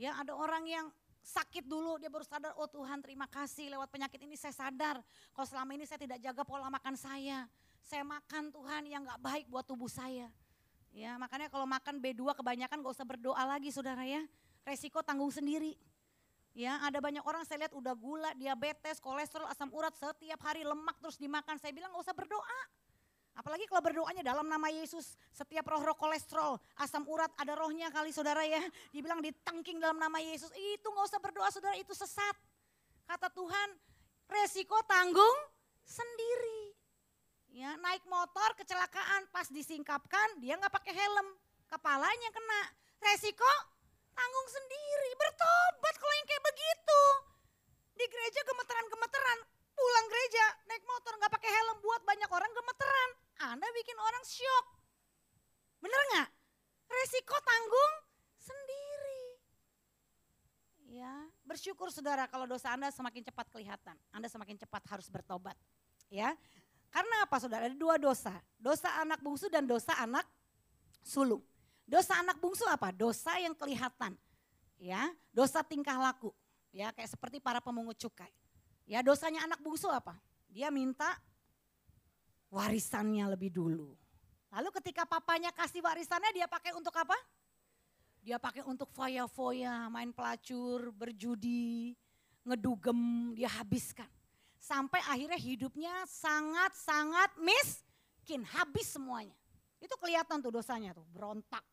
[0.00, 0.86] Ya ada orang yang
[1.20, 5.04] sakit dulu dia baru sadar oh Tuhan terima kasih lewat penyakit ini saya sadar
[5.36, 7.44] kalau selama ini saya tidak jaga pola makan saya
[7.84, 10.32] saya makan Tuhan yang gak baik buat tubuh saya
[10.90, 14.22] ya makanya kalau makan B2 kebanyakan gak usah berdoa lagi saudara ya
[14.66, 15.78] resiko tanggung sendiri
[16.54, 20.98] ya ada banyak orang saya lihat udah gula diabetes kolesterol asam urat setiap hari lemak
[20.98, 22.60] terus dimakan saya bilang gak usah berdoa
[23.40, 28.44] Apalagi kalau berdoanya dalam nama Yesus, setiap roh-roh kolesterol, asam urat, ada rohnya kali saudara
[28.44, 28.60] ya.
[28.92, 32.36] Dibilang ditengking dalam nama Yesus, itu nggak usah berdoa saudara, itu sesat.
[33.08, 33.68] Kata Tuhan,
[34.28, 35.38] resiko tanggung
[35.80, 36.59] sendiri.
[37.50, 41.34] Ya, naik motor kecelakaan pas disingkapkan dia nggak pakai helm,
[41.66, 42.62] kepalanya kena.
[43.02, 43.52] Resiko
[44.14, 47.02] tanggung sendiri, bertobat kalau yang kayak begitu.
[47.98, 49.38] Di gereja gemeteran-gemeteran,
[49.74, 53.10] pulang gereja naik motor nggak pakai helm buat banyak orang gemeteran.
[53.50, 54.66] Anda bikin orang syok.
[55.82, 56.28] Bener nggak?
[56.86, 57.94] Resiko tanggung
[58.38, 59.22] sendiri.
[60.90, 63.98] Ya, bersyukur saudara kalau dosa Anda semakin cepat kelihatan.
[64.14, 65.58] Anda semakin cepat harus bertobat.
[66.10, 66.34] Ya,
[66.90, 67.70] karena apa saudara?
[67.70, 68.34] Ada dua dosa.
[68.58, 70.26] Dosa anak bungsu dan dosa anak
[71.00, 71.42] sulung.
[71.86, 72.90] Dosa anak bungsu apa?
[72.90, 74.14] Dosa yang kelihatan.
[74.78, 76.34] Ya, dosa tingkah laku.
[76.70, 78.30] Ya, kayak seperti para pemungut cukai.
[78.90, 80.18] Ya dosanya anak bungsu apa?
[80.50, 81.14] Dia minta
[82.50, 83.94] warisannya lebih dulu.
[84.50, 87.14] Lalu ketika papanya kasih warisannya dia pakai untuk apa?
[88.18, 91.94] Dia pakai untuk foya-foya, main pelacur, berjudi,
[92.42, 94.10] ngedugem, dia habiskan.
[94.60, 99.32] Sampai akhirnya hidupnya sangat-sangat miskin, habis semuanya.
[99.80, 101.64] Itu kelihatan tuh dosanya tuh, berontak.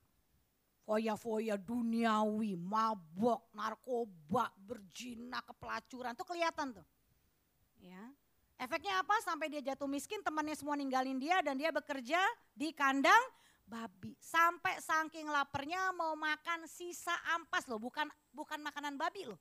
[0.88, 6.88] Foya-foya duniawi, mabok, narkoba, berjina, kepelacuran, tuh kelihatan tuh.
[7.84, 8.08] Ya.
[8.56, 9.20] Efeknya apa?
[9.20, 12.24] Sampai dia jatuh miskin, temannya semua ninggalin dia dan dia bekerja
[12.56, 13.20] di kandang
[13.68, 14.16] babi.
[14.18, 19.38] Sampai saking laparnya mau makan sisa ampas loh, bukan bukan makanan babi loh.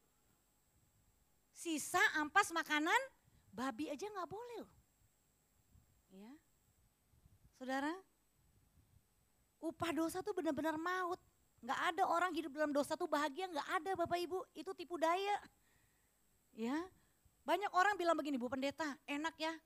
[1.55, 2.99] Sisa ampas makanan
[3.57, 4.75] babi aja nggak boleh loh.
[6.13, 6.33] Ya.
[7.57, 7.93] Saudara,
[9.65, 11.17] upah dosa tuh benar-benar maut.
[11.65, 15.41] Nggak ada orang hidup dalam dosa tuh bahagia, nggak ada Bapak Ibu, itu tipu daya.
[16.53, 16.85] Ya,
[17.49, 19.57] banyak orang bilang begini, Bu Pendeta, enak ya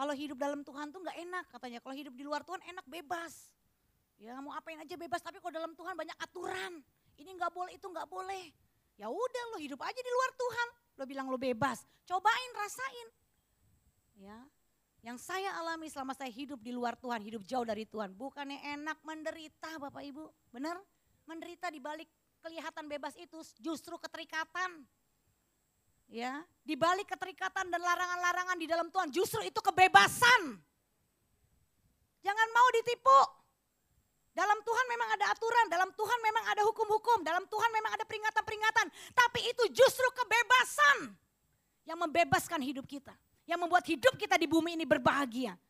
[0.00, 1.78] kalau hidup dalam Tuhan tuh nggak enak katanya.
[1.84, 3.52] Kalau hidup di luar Tuhan enak bebas.
[4.20, 5.20] Ya mau apain aja bebas.
[5.20, 6.80] Tapi kalau dalam Tuhan banyak aturan.
[7.20, 8.48] Ini nggak boleh, itu nggak boleh.
[8.96, 10.68] Ya udah lo hidup aja di luar Tuhan.
[11.00, 11.80] Lo bilang lo bebas.
[12.04, 13.08] Cobain, rasain.
[14.20, 14.36] Ya,
[15.00, 18.12] yang saya alami selama saya hidup di luar Tuhan, hidup jauh dari Tuhan.
[18.12, 20.28] Bukannya enak menderita Bapak Ibu.
[20.52, 20.76] Benar?
[21.24, 22.04] Menderita di balik
[22.44, 24.84] kelihatan bebas itu justru keterikatan
[26.10, 30.58] ya di balik keterikatan dan larangan-larangan di dalam Tuhan justru itu kebebasan.
[32.20, 33.39] Jangan mau ditipu.
[34.40, 38.86] Dalam Tuhan memang ada aturan, dalam Tuhan memang ada hukum-hukum, dalam Tuhan memang ada peringatan-peringatan,
[39.12, 41.12] tapi itu justru kebebasan
[41.84, 43.12] yang membebaskan hidup kita,
[43.44, 45.60] yang membuat hidup kita di bumi ini berbahagia.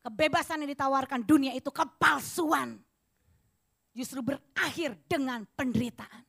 [0.00, 2.80] Kebebasan yang ditawarkan dunia itu kepalsuan.
[3.92, 6.24] Justru berakhir dengan penderitaan.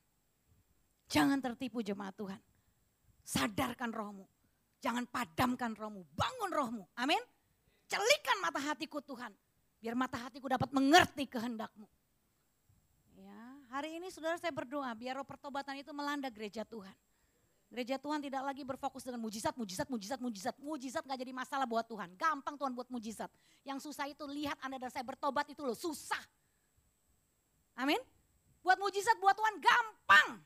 [1.08, 2.40] Jangan tertipu jemaat Tuhan.
[3.24, 4.28] Sadarkan rohmu.
[4.84, 6.04] Jangan padamkan rohmu.
[6.12, 6.84] Bangun rohmu.
[7.00, 7.24] Amin.
[7.88, 9.32] Celikan mata hatiku Tuhan.
[9.84, 11.84] Biar mata hatiku dapat mengerti kehendakmu.
[13.20, 13.36] Ya,
[13.68, 16.96] hari ini saudara saya berdoa biar roh pertobatan itu melanda gereja Tuhan.
[17.68, 20.56] Gereja Tuhan tidak lagi berfokus dengan mujizat, mujizat, mujizat, mujizat.
[20.56, 22.16] Mujizat gak jadi masalah buat Tuhan.
[22.16, 23.28] Gampang Tuhan buat mujizat.
[23.60, 26.24] Yang susah itu lihat Anda dan saya bertobat itu loh susah.
[27.76, 28.00] Amin.
[28.64, 30.40] Buat mujizat buat Tuhan gampang.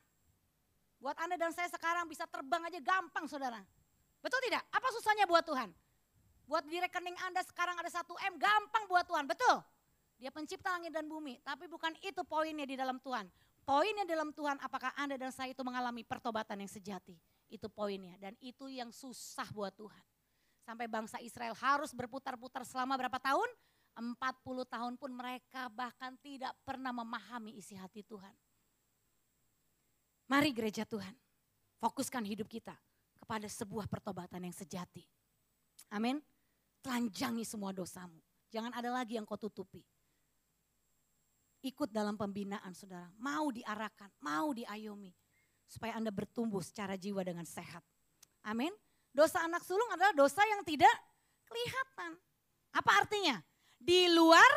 [0.98, 3.62] Buat Anda dan saya sekarang bisa terbang aja gampang saudara.
[4.18, 4.66] Betul tidak?
[4.74, 5.70] Apa susahnya buat Tuhan?
[6.48, 9.60] Buat di rekening Anda sekarang ada satu M gampang buat Tuhan, betul?
[10.16, 13.28] Dia pencipta langit dan bumi, tapi bukan itu poinnya di dalam Tuhan.
[13.68, 17.20] Poinnya dalam Tuhan apakah Anda dan saya itu mengalami pertobatan yang sejati.
[17.52, 20.04] Itu poinnya dan itu yang susah buat Tuhan.
[20.64, 23.48] Sampai bangsa Israel harus berputar-putar selama berapa tahun?
[23.98, 24.16] 40
[24.72, 28.32] tahun pun mereka bahkan tidak pernah memahami isi hati Tuhan.
[30.28, 31.12] Mari gereja Tuhan,
[31.76, 32.76] fokuskan hidup kita
[33.20, 35.04] kepada sebuah pertobatan yang sejati.
[35.92, 36.20] Amin.
[36.82, 38.18] Telanjangi semua dosamu.
[38.48, 39.84] Jangan ada lagi yang kau tutupi.
[41.60, 43.10] Ikut dalam pembinaan saudara.
[43.18, 45.10] Mau diarahkan, mau diayomi.
[45.68, 47.82] Supaya Anda bertumbuh secara jiwa dengan sehat.
[48.46, 48.72] Amin.
[49.12, 50.94] Dosa anak sulung adalah dosa yang tidak
[51.44, 52.16] kelihatan.
[52.72, 53.36] Apa artinya?
[53.76, 54.48] Di luar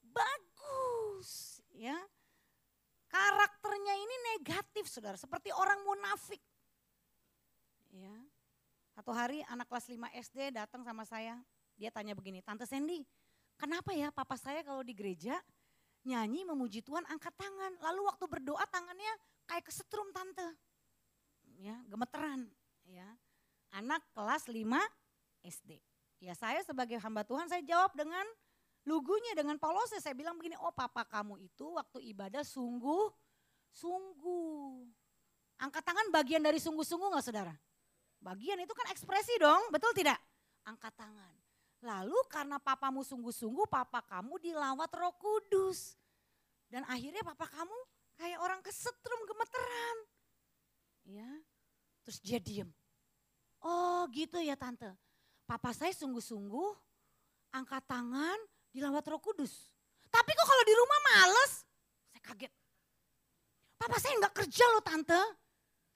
[0.00, 1.60] bagus.
[1.70, 1.96] Ya,
[3.10, 6.38] Karakternya ini negatif saudara, seperti orang munafik.
[7.90, 8.14] Ya.
[8.90, 9.96] Satu hari anak kelas 5
[10.30, 11.38] SD datang sama saya,
[11.78, 13.06] dia tanya begini, Tante Sandy,
[13.54, 15.38] kenapa ya papa saya kalau di gereja
[16.04, 19.12] nyanyi memuji Tuhan angkat tangan, lalu waktu berdoa tangannya
[19.46, 20.44] kayak kesetrum tante.
[21.60, 22.48] Ya, gemeteran.
[22.88, 23.08] Ya.
[23.70, 24.64] Anak kelas 5
[25.44, 25.78] SD.
[26.20, 28.24] Ya saya sebagai hamba Tuhan saya jawab dengan
[28.84, 33.12] lugunya dengan Paulus saya bilang begini, oh papa kamu itu waktu ibadah sungguh,
[33.72, 34.88] sungguh.
[35.60, 37.52] Angkat tangan bagian dari sungguh-sungguh gak saudara?
[38.20, 40.20] Bagian itu kan ekspresi dong, betul tidak?
[40.68, 41.34] Angkat tangan.
[41.80, 45.96] Lalu karena papamu sungguh-sungguh, papa kamu dilawat roh kudus.
[46.68, 47.76] Dan akhirnya papa kamu
[48.20, 49.96] kayak orang kesetrum gemeteran.
[51.08, 51.30] Ya,
[52.04, 52.68] terus dia diem.
[53.64, 54.92] Oh gitu ya tante.
[55.48, 56.76] Papa saya sungguh-sungguh
[57.56, 58.38] angkat tangan,
[58.70, 59.72] dilawat roh kudus.
[60.12, 61.64] Tapi kok kalau di rumah males?
[62.12, 62.52] Saya kaget.
[63.80, 65.22] Papa saya nggak kerja loh tante.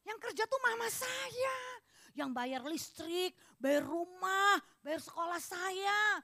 [0.08, 1.56] Yang kerja tuh mama saya.
[2.14, 6.22] Yang bayar listrik, bayar rumah, bayar sekolah saya.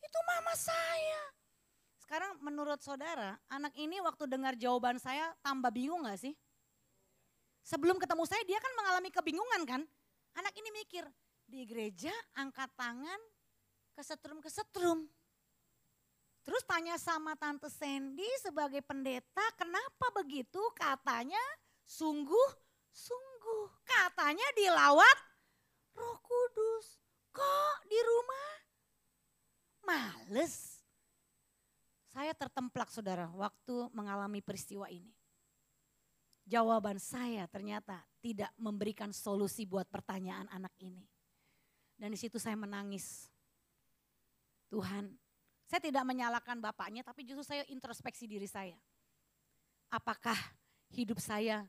[0.00, 1.22] Itu mama saya.
[2.00, 6.32] Sekarang menurut saudara, anak ini waktu dengar jawaban saya tambah bingung gak sih?
[7.66, 9.82] Sebelum ketemu saya dia kan mengalami kebingungan kan?
[10.38, 11.02] Anak ini mikir,
[11.46, 13.20] di gereja angkat tangan
[13.98, 15.06] kesetrum-kesetrum.
[16.46, 20.62] Terus tanya sama Tante Sandy sebagai pendeta, kenapa begitu?
[20.78, 21.42] Katanya
[21.82, 23.25] sungguh-sungguh.
[23.86, 25.18] Katanya dilawat
[25.96, 27.00] roh kudus.
[27.32, 28.52] Kok di rumah?
[29.86, 30.82] Males.
[32.10, 35.12] Saya tertemplak saudara waktu mengalami peristiwa ini.
[36.46, 41.04] Jawaban saya ternyata tidak memberikan solusi buat pertanyaan anak ini.
[41.98, 43.28] Dan di situ saya menangis.
[44.70, 45.12] Tuhan,
[45.66, 48.78] saya tidak menyalahkan bapaknya tapi justru saya introspeksi diri saya.
[49.90, 50.38] Apakah
[50.90, 51.66] hidup saya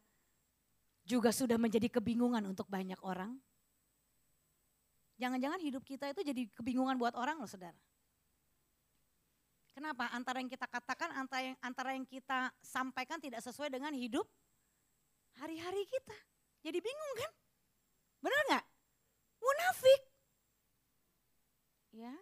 [1.08, 3.40] juga sudah menjadi kebingungan untuk banyak orang?
[5.18, 7.80] Jangan-jangan hidup kita itu jadi kebingungan buat orang loh saudara.
[9.72, 10.12] Kenapa?
[10.12, 14.28] Antara yang kita katakan, antara yang, antara yang kita sampaikan tidak sesuai dengan hidup
[15.40, 16.18] hari-hari kita.
[16.66, 17.32] Jadi bingung kan?
[18.22, 18.66] Benar nggak?
[19.38, 20.02] Munafik.
[21.94, 22.14] Ya.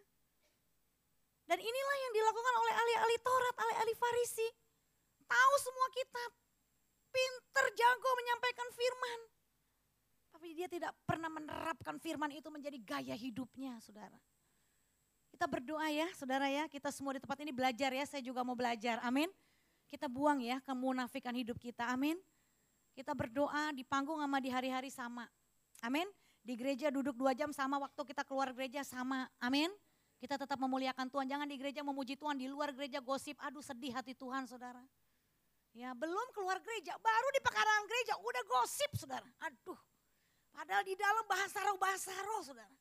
[1.47, 4.47] Dan inilah yang dilakukan oleh ahli-ahli Taurat, ahli-ahli Farisi.
[5.25, 6.44] Tahu semua kitab.
[7.15, 9.19] Pinter, jago menyampaikan firman.
[10.35, 14.19] Tapi dia tidak pernah menerapkan firman itu menjadi gaya hidupnya, saudara.
[15.31, 16.67] Kita berdoa ya, saudara ya.
[16.67, 18.99] Kita semua di tempat ini belajar ya, saya juga mau belajar.
[18.99, 19.31] Amin.
[19.87, 21.87] Kita buang ya kemunafikan hidup kita.
[21.87, 22.19] Amin.
[22.91, 25.27] Kita berdoa di panggung sama di hari-hari sama.
[25.83, 26.07] Amin.
[26.43, 29.27] Di gereja duduk dua jam sama waktu kita keluar gereja sama.
[29.39, 29.71] Amin.
[30.19, 31.27] Kita tetap memuliakan Tuhan.
[31.27, 33.35] Jangan di gereja memuji Tuhan, di luar gereja gosip.
[33.43, 34.79] Aduh sedih hati Tuhan saudara.
[35.75, 39.27] Ya belum keluar gereja, baru di pekarangan gereja udah gosip saudara.
[39.43, 39.75] Aduh.
[40.55, 42.79] Padahal di dalam bahasa roh, bahasa roh saudara.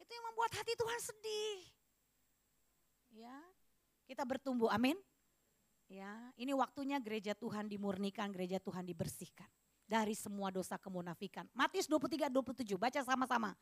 [0.00, 1.60] Itu yang membuat hati Tuhan sedih.
[3.12, 3.36] Ya,
[4.08, 4.96] kita bertumbuh, amin.
[5.86, 9.46] Ya, ini waktunya gereja Tuhan dimurnikan, gereja Tuhan dibersihkan
[9.84, 11.44] dari semua dosa kemunafikan.
[11.52, 13.52] Matius 23 27 baca sama-sama.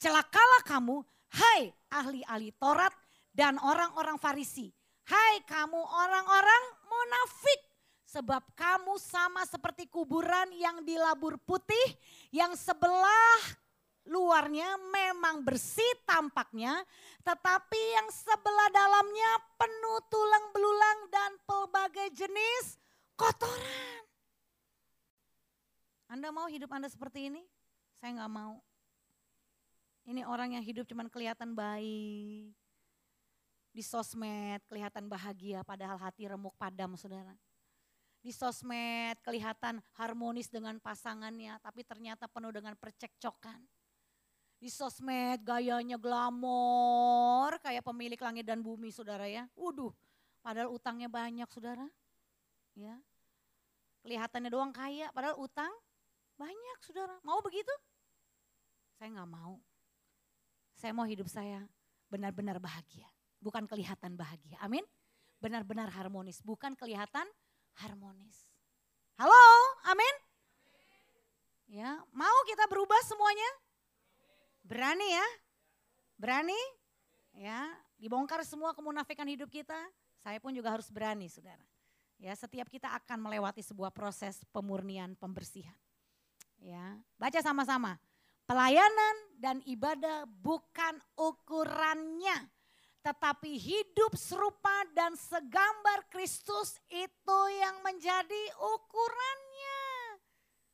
[0.00, 1.04] Celakalah kamu,
[1.36, 2.96] hai ahli-ahli Taurat
[3.30, 4.72] dan orang-orang Farisi.
[5.04, 6.62] Hai kamu orang-orang
[6.98, 7.60] munafik,
[8.08, 11.86] sebab kamu sama seperti kuburan yang dilabur putih,
[12.34, 13.40] yang sebelah
[14.08, 16.82] luarnya memang bersih tampaknya,
[17.22, 19.30] tetapi yang sebelah dalamnya
[19.60, 22.80] penuh tulang belulang dan pelbagai jenis
[23.14, 24.02] kotoran.
[26.08, 27.44] Anda mau hidup Anda seperti ini?
[28.00, 28.64] Saya nggak mau.
[30.08, 32.56] Ini orang yang hidup cuman kelihatan baik.
[33.78, 37.30] Di sosmed kelihatan bahagia padahal hati remuk padam saudara.
[38.18, 43.62] Di sosmed kelihatan harmonis dengan pasangannya tapi ternyata penuh dengan percekcokan
[44.58, 49.46] di sosmed gayanya glamor kayak pemilik langit dan bumi saudara ya.
[49.54, 49.94] Waduh,
[50.42, 51.86] padahal utangnya banyak saudara.
[52.74, 52.98] Ya.
[54.02, 55.70] Kelihatannya doang kaya padahal utang
[56.34, 57.14] banyak saudara.
[57.22, 57.70] Mau begitu?
[58.98, 59.62] Saya nggak mau.
[60.74, 61.62] Saya mau hidup saya
[62.10, 63.06] benar-benar bahagia.
[63.38, 64.58] Bukan kelihatan bahagia.
[64.62, 64.82] Amin.
[65.38, 66.42] Benar-benar harmonis.
[66.42, 67.26] Bukan kelihatan
[67.78, 68.46] harmonis.
[69.18, 69.46] Halo,
[69.86, 70.14] amin.
[71.68, 73.50] Ya, mau kita berubah semuanya?
[74.64, 75.26] Berani ya?
[76.16, 76.60] Berani?
[77.36, 77.70] Ya,
[78.00, 79.76] dibongkar semua kemunafikan hidup kita.
[80.18, 81.62] Saya pun juga harus berani, Saudara.
[82.18, 85.76] Ya, setiap kita akan melewati sebuah proses pemurnian, pembersihan.
[86.58, 87.94] Ya, baca sama-sama.
[88.48, 92.48] Pelayanan dan ibadah bukan ukurannya,
[93.02, 99.82] tetapi hidup serupa dan segambar Kristus itu yang menjadi ukurannya.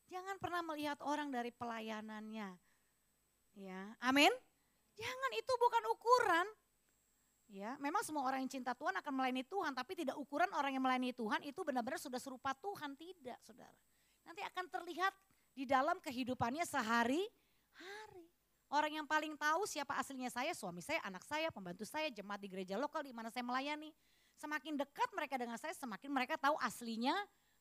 [0.08, 2.54] Jangan pernah melihat orang dari pelayanannya,
[3.54, 4.30] Ya, amin.
[4.98, 6.46] Jangan itu bukan ukuran.
[7.54, 10.82] Ya, memang semua orang yang cinta Tuhan akan melayani Tuhan, tapi tidak ukuran orang yang
[10.82, 13.78] melayani Tuhan itu benar-benar sudah serupa Tuhan, tidak, Saudara.
[14.26, 15.14] Nanti akan terlihat
[15.54, 18.26] di dalam kehidupannya sehari-hari.
[18.72, 22.48] Orang yang paling tahu siapa aslinya saya, suami saya, anak saya, pembantu saya, jemaat di
[22.48, 23.92] gereja lokal di mana saya melayani.
[24.34, 27.14] Semakin dekat mereka dengan saya, semakin mereka tahu aslinya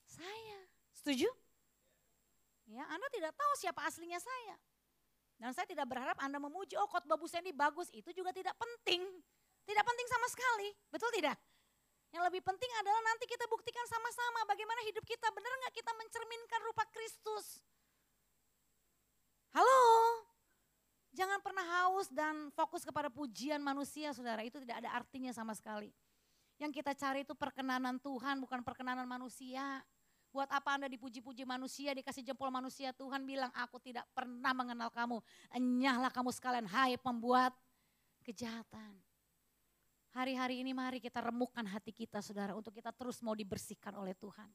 [0.08, 0.60] saya.
[0.96, 1.30] Setuju?
[2.72, 4.56] Ya, Anda tidak tahu siapa aslinya saya.
[5.38, 9.04] Dan saya tidak berharap Anda memuji, oh khotbah Bu Sandy bagus, itu juga tidak penting.
[9.64, 11.38] Tidak penting sama sekali, betul tidak?
[12.14, 16.62] Yang lebih penting adalah nanti kita buktikan sama-sama bagaimana hidup kita, benar nggak kita mencerminkan
[16.62, 17.66] rupa Kristus.
[19.54, 19.82] Halo,
[21.14, 25.94] jangan pernah haus dan fokus kepada pujian manusia saudara, itu tidak ada artinya sama sekali.
[26.58, 29.82] Yang kita cari itu perkenanan Tuhan bukan perkenanan manusia.
[30.34, 35.22] Buat apa Anda dipuji-puji manusia, dikasih jempol manusia, Tuhan bilang aku tidak pernah mengenal kamu.
[35.54, 37.54] Enyahlah kamu sekalian, hai pembuat
[38.26, 38.98] kejahatan.
[40.14, 44.50] Hari-hari ini mari kita remukkan hati kita saudara untuk kita terus mau dibersihkan oleh Tuhan.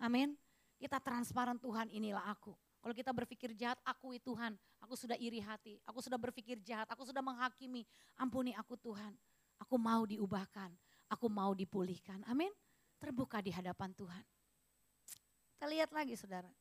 [0.00, 0.36] Amin.
[0.76, 2.52] Kita transparan Tuhan inilah aku.
[2.84, 4.52] Kalau kita berpikir jahat, akui Tuhan.
[4.84, 7.88] Aku sudah iri hati, aku sudah berpikir jahat, aku sudah menghakimi.
[8.20, 9.16] Ampuni aku Tuhan.
[9.56, 10.68] Aku mau diubahkan,
[11.08, 12.20] aku mau dipulihkan.
[12.28, 12.52] Amin.
[13.00, 14.20] Terbuka di hadapan Tuhan.
[15.56, 16.52] Kita lihat lagi saudara.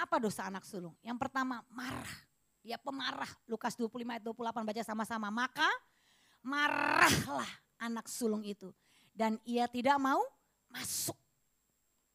[0.00, 0.96] Apa dosa anak sulung?
[1.04, 2.16] Yang pertama marah.
[2.64, 3.28] Dia pemarah.
[3.44, 5.28] Lukas 25 ayat 28 baca sama-sama.
[5.28, 5.68] Maka
[6.40, 8.72] marahlah anak sulung itu.
[9.12, 10.22] dan ia tidak mau
[10.70, 11.18] masuk.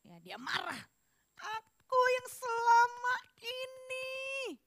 [0.07, 0.81] Ya, dia marah.
[1.93, 4.57] Aku yang selama ini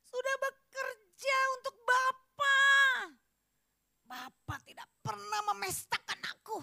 [0.00, 3.20] sudah bekerja untuk Bapak.
[4.08, 6.56] Bapak tidak pernah memestakan aku.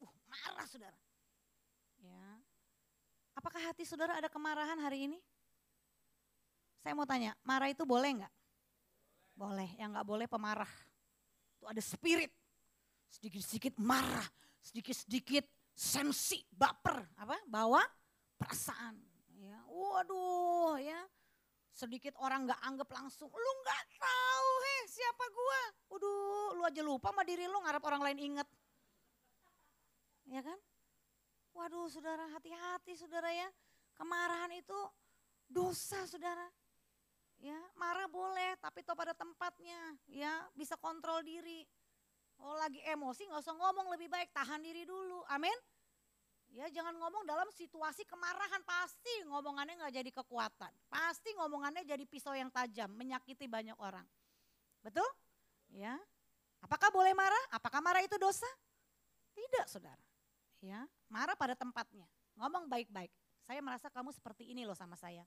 [0.00, 0.96] Uh, marah saudara.
[2.00, 2.40] Ya.
[3.36, 5.20] Apakah hati saudara ada kemarahan hari ini?
[6.80, 8.34] Saya mau tanya, marah itu boleh nggak?
[9.36, 10.72] Boleh, yang nggak boleh pemarah.
[11.60, 12.32] Itu ada spirit.
[13.12, 14.24] Sedikit-sedikit marah,
[14.64, 15.44] sedikit-sedikit
[15.76, 17.36] sensi, baper, apa?
[17.44, 17.84] Bawa
[18.44, 18.94] perasaan.
[19.40, 21.00] Ya, waduh, ya.
[21.74, 25.62] Sedikit orang nggak anggap langsung, lu nggak tahu, heh siapa gua.
[25.90, 28.48] Waduh, lu aja lupa sama diri lu ngarep orang lain inget.
[30.30, 30.58] Ya kan?
[31.54, 33.48] Waduh, saudara, hati-hati, saudara ya.
[33.98, 34.78] Kemarahan itu
[35.50, 36.46] dosa, saudara.
[37.42, 41.66] Ya, marah boleh, tapi toh pada tempatnya, ya, bisa kontrol diri.
[42.38, 45.22] Oh, lagi emosi nggak usah ngomong lebih baik, tahan diri dulu.
[45.30, 45.54] Amin.
[46.54, 50.70] Ya, jangan ngomong dalam situasi kemarahan, pasti ngomongannya nggak jadi kekuatan.
[50.86, 54.06] Pasti ngomongannya jadi pisau yang tajam, menyakiti banyak orang.
[54.78, 55.06] Betul?
[55.74, 55.98] Ya.
[56.62, 57.44] Apakah boleh marah?
[57.50, 58.46] Apakah marah itu dosa?
[59.34, 59.98] Tidak, Saudara.
[60.62, 62.06] Ya, marah pada tempatnya.
[62.38, 63.10] Ngomong baik-baik.
[63.42, 65.26] Saya merasa kamu seperti ini loh sama saya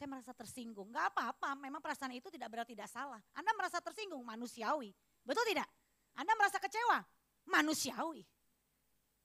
[0.00, 0.88] saya merasa tersinggung.
[0.88, 3.20] Gak apa-apa, memang perasaan itu tidak berarti tidak salah.
[3.36, 4.96] Anda merasa tersinggung, manusiawi.
[5.20, 5.68] Betul tidak?
[6.16, 7.04] Anda merasa kecewa,
[7.44, 8.24] manusiawi.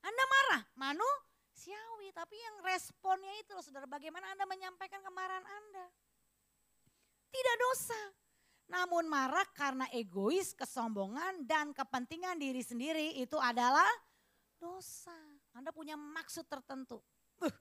[0.04, 1.35] Anda marah, manusiawi.
[2.16, 5.86] Tapi yang responnya itu loh saudara, bagaimana Anda menyampaikan kemarahan Anda.
[7.28, 8.02] Tidak dosa.
[8.72, 13.86] Namun marah karena egois, kesombongan, dan kepentingan diri sendiri itu adalah
[14.58, 15.14] dosa.
[15.54, 17.04] Anda punya maksud tertentu.
[17.44, 17.52] Uh,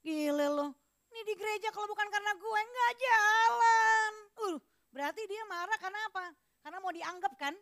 [0.00, 0.72] gile loh
[1.14, 4.12] ini di gereja kalau bukan karena gue nggak jalan.
[4.42, 4.58] Uh,
[4.90, 6.34] berarti dia marah karena apa?
[6.58, 7.54] Karena mau dianggap kan?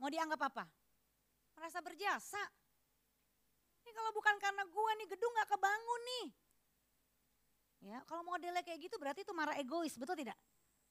[0.00, 0.64] Mau dianggap apa?
[1.52, 2.40] Merasa berjasa.
[3.92, 6.26] Kalau bukan karena gue nih gedung nggak kebangun nih.
[7.80, 10.36] Ya, kalau modelnya kayak gitu berarti itu marah egois, betul tidak?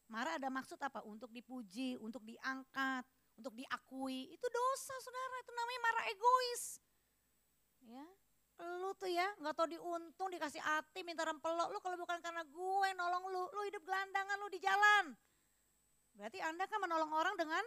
[0.10, 1.06] Marah ada maksud apa?
[1.06, 3.06] Untuk dipuji, untuk diangkat,
[3.38, 4.34] untuk diakui.
[4.34, 6.64] Itu dosa saudara, itu namanya marah egois.
[7.86, 8.06] Ya,
[8.60, 12.90] lu tuh ya nggak tau diuntung dikasih hati minta rempelok lu kalau bukan karena gue
[13.00, 15.16] nolong lu lu hidup gelandangan lu di jalan
[16.20, 17.64] berarti anda kan menolong orang dengan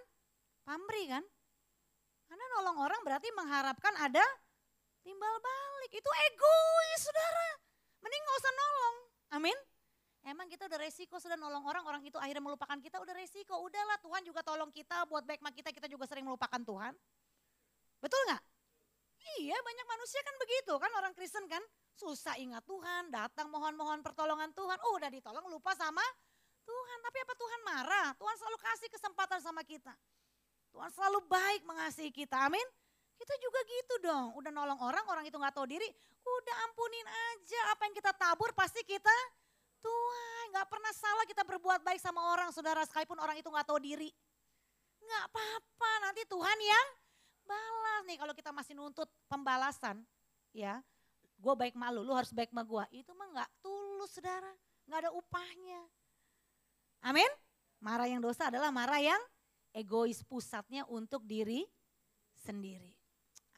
[0.68, 1.24] pamri kan
[2.28, 4.24] anda nolong orang berarti mengharapkan ada
[5.03, 7.50] timbal balik itu egois saudara
[8.03, 8.96] mending nggak usah nolong
[9.38, 9.59] amin
[10.22, 13.59] Emang kita udah resiko sudah nolong orang, orang itu akhirnya melupakan kita, udah resiko.
[13.59, 16.94] Udahlah Tuhan juga tolong kita, buat baik kita, kita juga sering melupakan Tuhan.
[17.98, 18.42] Betul nggak?
[19.38, 21.62] Iya banyak manusia kan begitu kan orang Kristen kan.
[21.98, 24.78] Susah ingat Tuhan, datang mohon-mohon pertolongan Tuhan.
[24.86, 26.03] Oh udah ditolong lupa sama
[26.62, 26.98] Tuhan.
[27.03, 28.09] Tapi apa Tuhan marah?
[28.14, 29.94] Tuhan selalu kasih kesempatan sama kita.
[30.70, 32.64] Tuhan selalu baik mengasihi kita, amin.
[33.23, 35.87] Kita juga gitu dong, udah nolong orang, orang itu gak tahu diri,
[36.27, 39.14] udah ampunin aja apa yang kita tabur pasti kita
[39.79, 43.79] Tuhan gak pernah salah kita berbuat baik sama orang saudara sekalipun orang itu gak tahu
[43.79, 44.11] diri.
[45.07, 46.87] Gak apa-apa nanti Tuhan yang
[47.47, 48.03] balas.
[48.11, 50.03] Nih kalau kita masih nuntut pembalasan
[50.51, 50.83] ya
[51.39, 54.51] gue baik malu lu harus baik sama gue itu mah nggak tulus saudara.
[54.87, 55.83] Nggak ada upahnya.
[57.07, 57.31] Amin?
[57.83, 59.18] Marah yang dosa adalah marah yang
[59.75, 61.66] egois pusatnya untuk diri
[62.47, 62.91] sendiri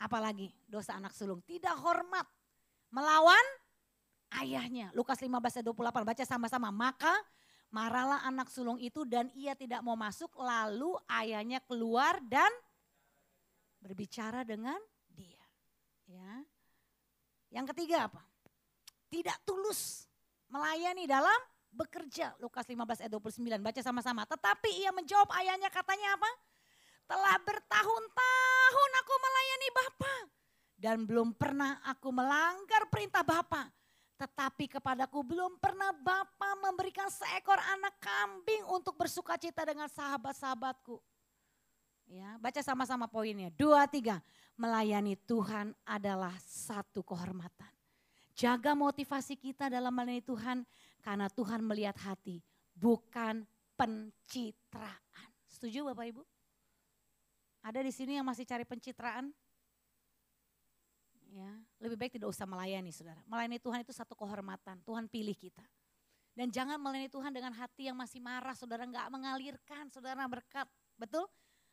[0.04, 2.28] apalagi dosa anak sulung tidak hormat
[2.92, 3.46] melawan
[4.44, 7.12] ayahnya Lukas 15 ayat 28 baca sama-sama maka
[7.74, 12.52] marahlah anak sulung itu dan ia tidak mau masuk lalu ayahnya keluar dan
[13.82, 14.78] berbicara dengan
[15.10, 15.44] dia.
[16.06, 16.40] Ya.
[17.50, 18.22] Yang ketiga apa?
[19.10, 20.06] Tidak tulus
[20.46, 21.36] melayani dalam
[21.74, 22.38] bekerja.
[22.38, 24.22] Lukas 15 ayat 29 baca sama-sama.
[24.24, 26.30] Tetapi ia menjawab ayahnya katanya apa?
[27.04, 30.14] Telah bertahun-tahun aku melayani Bapa
[30.84, 33.72] dan belum pernah aku melanggar perintah Bapa.
[34.20, 41.00] Tetapi kepadaku belum pernah Bapa memberikan seekor anak kambing untuk bersuka cita dengan sahabat-sahabatku.
[42.04, 43.48] Ya, baca sama-sama poinnya.
[43.56, 44.20] Dua, tiga.
[44.60, 47.72] Melayani Tuhan adalah satu kehormatan.
[48.36, 50.58] Jaga motivasi kita dalam melayani Tuhan
[51.00, 52.44] karena Tuhan melihat hati,
[52.76, 53.42] bukan
[53.74, 55.30] pencitraan.
[55.48, 56.22] Setuju Bapak Ibu?
[57.64, 59.32] Ada di sini yang masih cari pencitraan?
[61.32, 61.50] Ya,
[61.80, 63.24] lebih baik tidak usah melayani saudara.
[63.24, 65.64] Melayani Tuhan itu satu kehormatan, Tuhan pilih kita.
[66.36, 70.68] Dan jangan melayani Tuhan dengan hati yang masih marah, saudara nggak mengalirkan, saudara berkat.
[70.94, 71.24] Betul?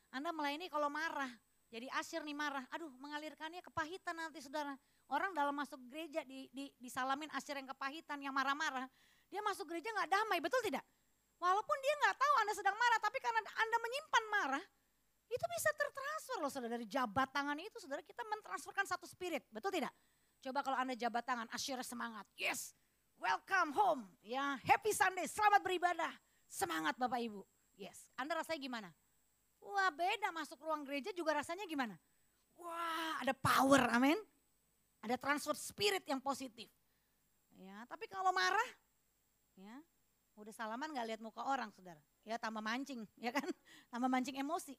[0.09, 1.29] Anda melayani kalau marah,
[1.67, 4.73] jadi asyir nih marah, aduh mengalirkannya kepahitan nanti saudara.
[5.11, 8.87] Orang dalam masuk gereja di, di, disalamin asyir yang kepahitan, yang marah-marah,
[9.27, 10.83] dia masuk gereja nggak damai, betul tidak?
[11.39, 14.63] Walaupun dia nggak tahu Anda sedang marah, tapi karena Anda menyimpan marah,
[15.31, 19.47] Itu bisa tertransfer loh saudara dari jabat tangan itu saudara kita mentransferkan satu spirit.
[19.47, 19.95] Betul tidak?
[20.43, 22.27] Coba kalau Anda jabat tangan, asyirnya semangat.
[22.35, 22.75] Yes,
[23.15, 24.03] welcome home.
[24.19, 26.11] Ya, happy Sunday, selamat beribadah.
[26.51, 27.47] Semangat Bapak Ibu.
[27.79, 28.89] Yes, Anda rasanya gimana?
[29.61, 31.95] Wah beda masuk ruang gereja juga rasanya gimana?
[32.59, 34.17] Wah ada power, amin.
[34.99, 36.67] Ada transfer spirit yang positif.
[37.55, 38.69] Ya, tapi kalau marah,
[39.55, 39.77] ya
[40.41, 42.01] udah salaman nggak lihat muka orang, saudara.
[42.25, 43.45] Ya tambah mancing, ya kan?
[43.93, 44.73] Tambah mancing emosi.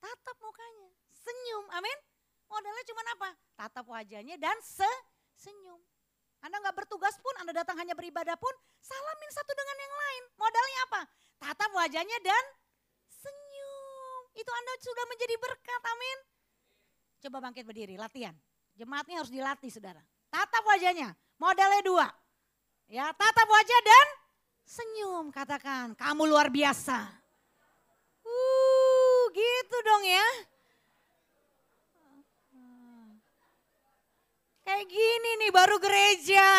[0.00, 1.98] Tatap mukanya, senyum, amin.
[2.48, 3.30] Modalnya cuma apa?
[3.54, 4.88] Tatap wajahnya dan se
[5.36, 5.78] senyum.
[6.40, 10.22] Anda nggak bertugas pun, Anda datang hanya beribadah pun, salamin satu dengan yang lain.
[10.40, 11.00] Modalnya apa?
[11.36, 12.44] Tatap wajahnya dan
[13.12, 14.22] senyum.
[14.32, 16.18] Itu Anda sudah menjadi berkat, amin.
[17.20, 18.32] Coba bangkit berdiri, latihan.
[18.72, 20.00] Jemaat ini harus dilatih, saudara.
[20.32, 22.08] Tatap wajahnya, modalnya dua.
[22.88, 24.06] Ya, tatap wajah dan
[24.64, 25.28] senyum.
[25.28, 27.19] Katakan, kamu luar biasa.
[29.30, 30.28] Gitu dong ya.
[34.66, 36.50] Kayak gini nih baru gereja.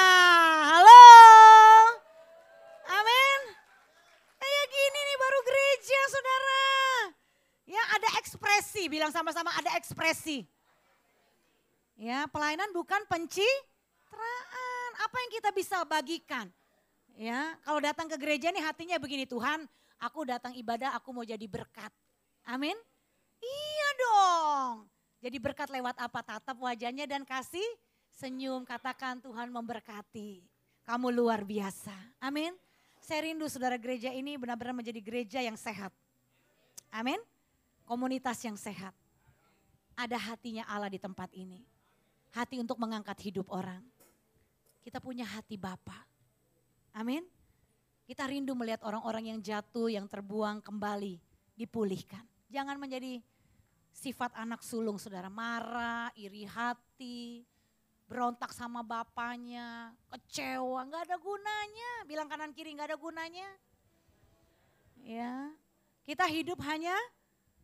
[0.71, 1.03] Halo.
[2.91, 3.39] Amin.
[4.35, 6.67] Kayak gini nih baru gereja saudara.
[7.71, 10.43] Ya ada ekspresi, bilang sama-sama ada ekspresi.
[11.95, 14.89] Ya pelayanan bukan pencitraan.
[14.99, 16.51] Apa yang kita bisa bagikan?
[17.15, 19.67] Ya kalau datang ke gereja nih hatinya begini Tuhan
[20.01, 21.91] aku datang ibadah aku mau jadi berkat.
[22.45, 22.77] Amin.
[23.41, 24.89] Iya dong.
[25.21, 26.19] Jadi berkat lewat apa?
[26.25, 27.65] Tatap wajahnya dan kasih
[28.09, 28.65] senyum.
[28.65, 30.41] Katakan Tuhan memberkati.
[30.81, 31.93] Kamu luar biasa.
[32.17, 32.53] Amin.
[33.01, 35.93] Saya rindu saudara gereja ini benar-benar menjadi gereja yang sehat.
[36.89, 37.17] Amin.
[37.85, 38.93] Komunitas yang sehat.
[39.97, 41.61] Ada hatinya Allah di tempat ini.
[42.31, 43.83] Hati untuk mengangkat hidup orang.
[44.81, 46.07] Kita punya hati Bapa.
[46.95, 47.21] Amin.
[48.07, 51.21] Kita rindu melihat orang-orang yang jatuh, yang terbuang kembali,
[51.55, 52.30] dipulihkan.
[52.51, 53.23] Jangan menjadi
[53.95, 57.47] sifat anak sulung saudara, marah, iri hati,
[58.11, 61.91] berontak sama bapaknya, kecewa, nggak ada gunanya.
[62.03, 63.47] Bilang kanan kiri nggak ada gunanya.
[64.99, 65.55] Ya,
[66.03, 66.93] kita hidup hanya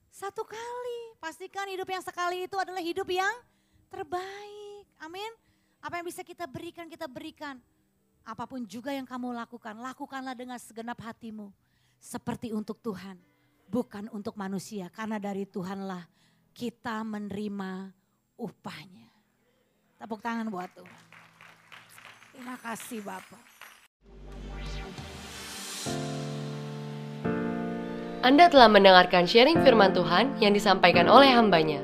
[0.08, 1.00] satu kali.
[1.20, 3.36] Pastikan hidup yang sekali itu adalah hidup yang
[3.92, 4.88] terbaik.
[5.04, 5.32] Amin.
[5.84, 7.60] Apa yang bisa kita berikan, kita berikan.
[8.24, 11.52] Apa pun juga yang kamu lakukan, lakukanlah dengan segenap hatimu.
[12.00, 13.18] Seperti untuk Tuhan,
[13.68, 14.90] bukan untuk manusia.
[14.92, 16.08] Karena dari Tuhanlah
[16.56, 17.92] kita menerima
[18.40, 19.08] upahnya.
[19.98, 21.06] Tepuk tangan buat Tuhan.
[22.34, 23.42] Terima kasih Bapak.
[28.22, 31.80] Anda telah mendengarkan sharing firman Tuhan yang disampaikan oleh hambanya.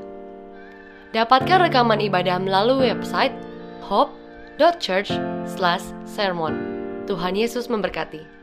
[1.14, 3.38] Dapatkan rekaman ibadah melalui website
[3.86, 6.54] hope.church/sermon.
[7.06, 8.43] Tuhan Yesus memberkati.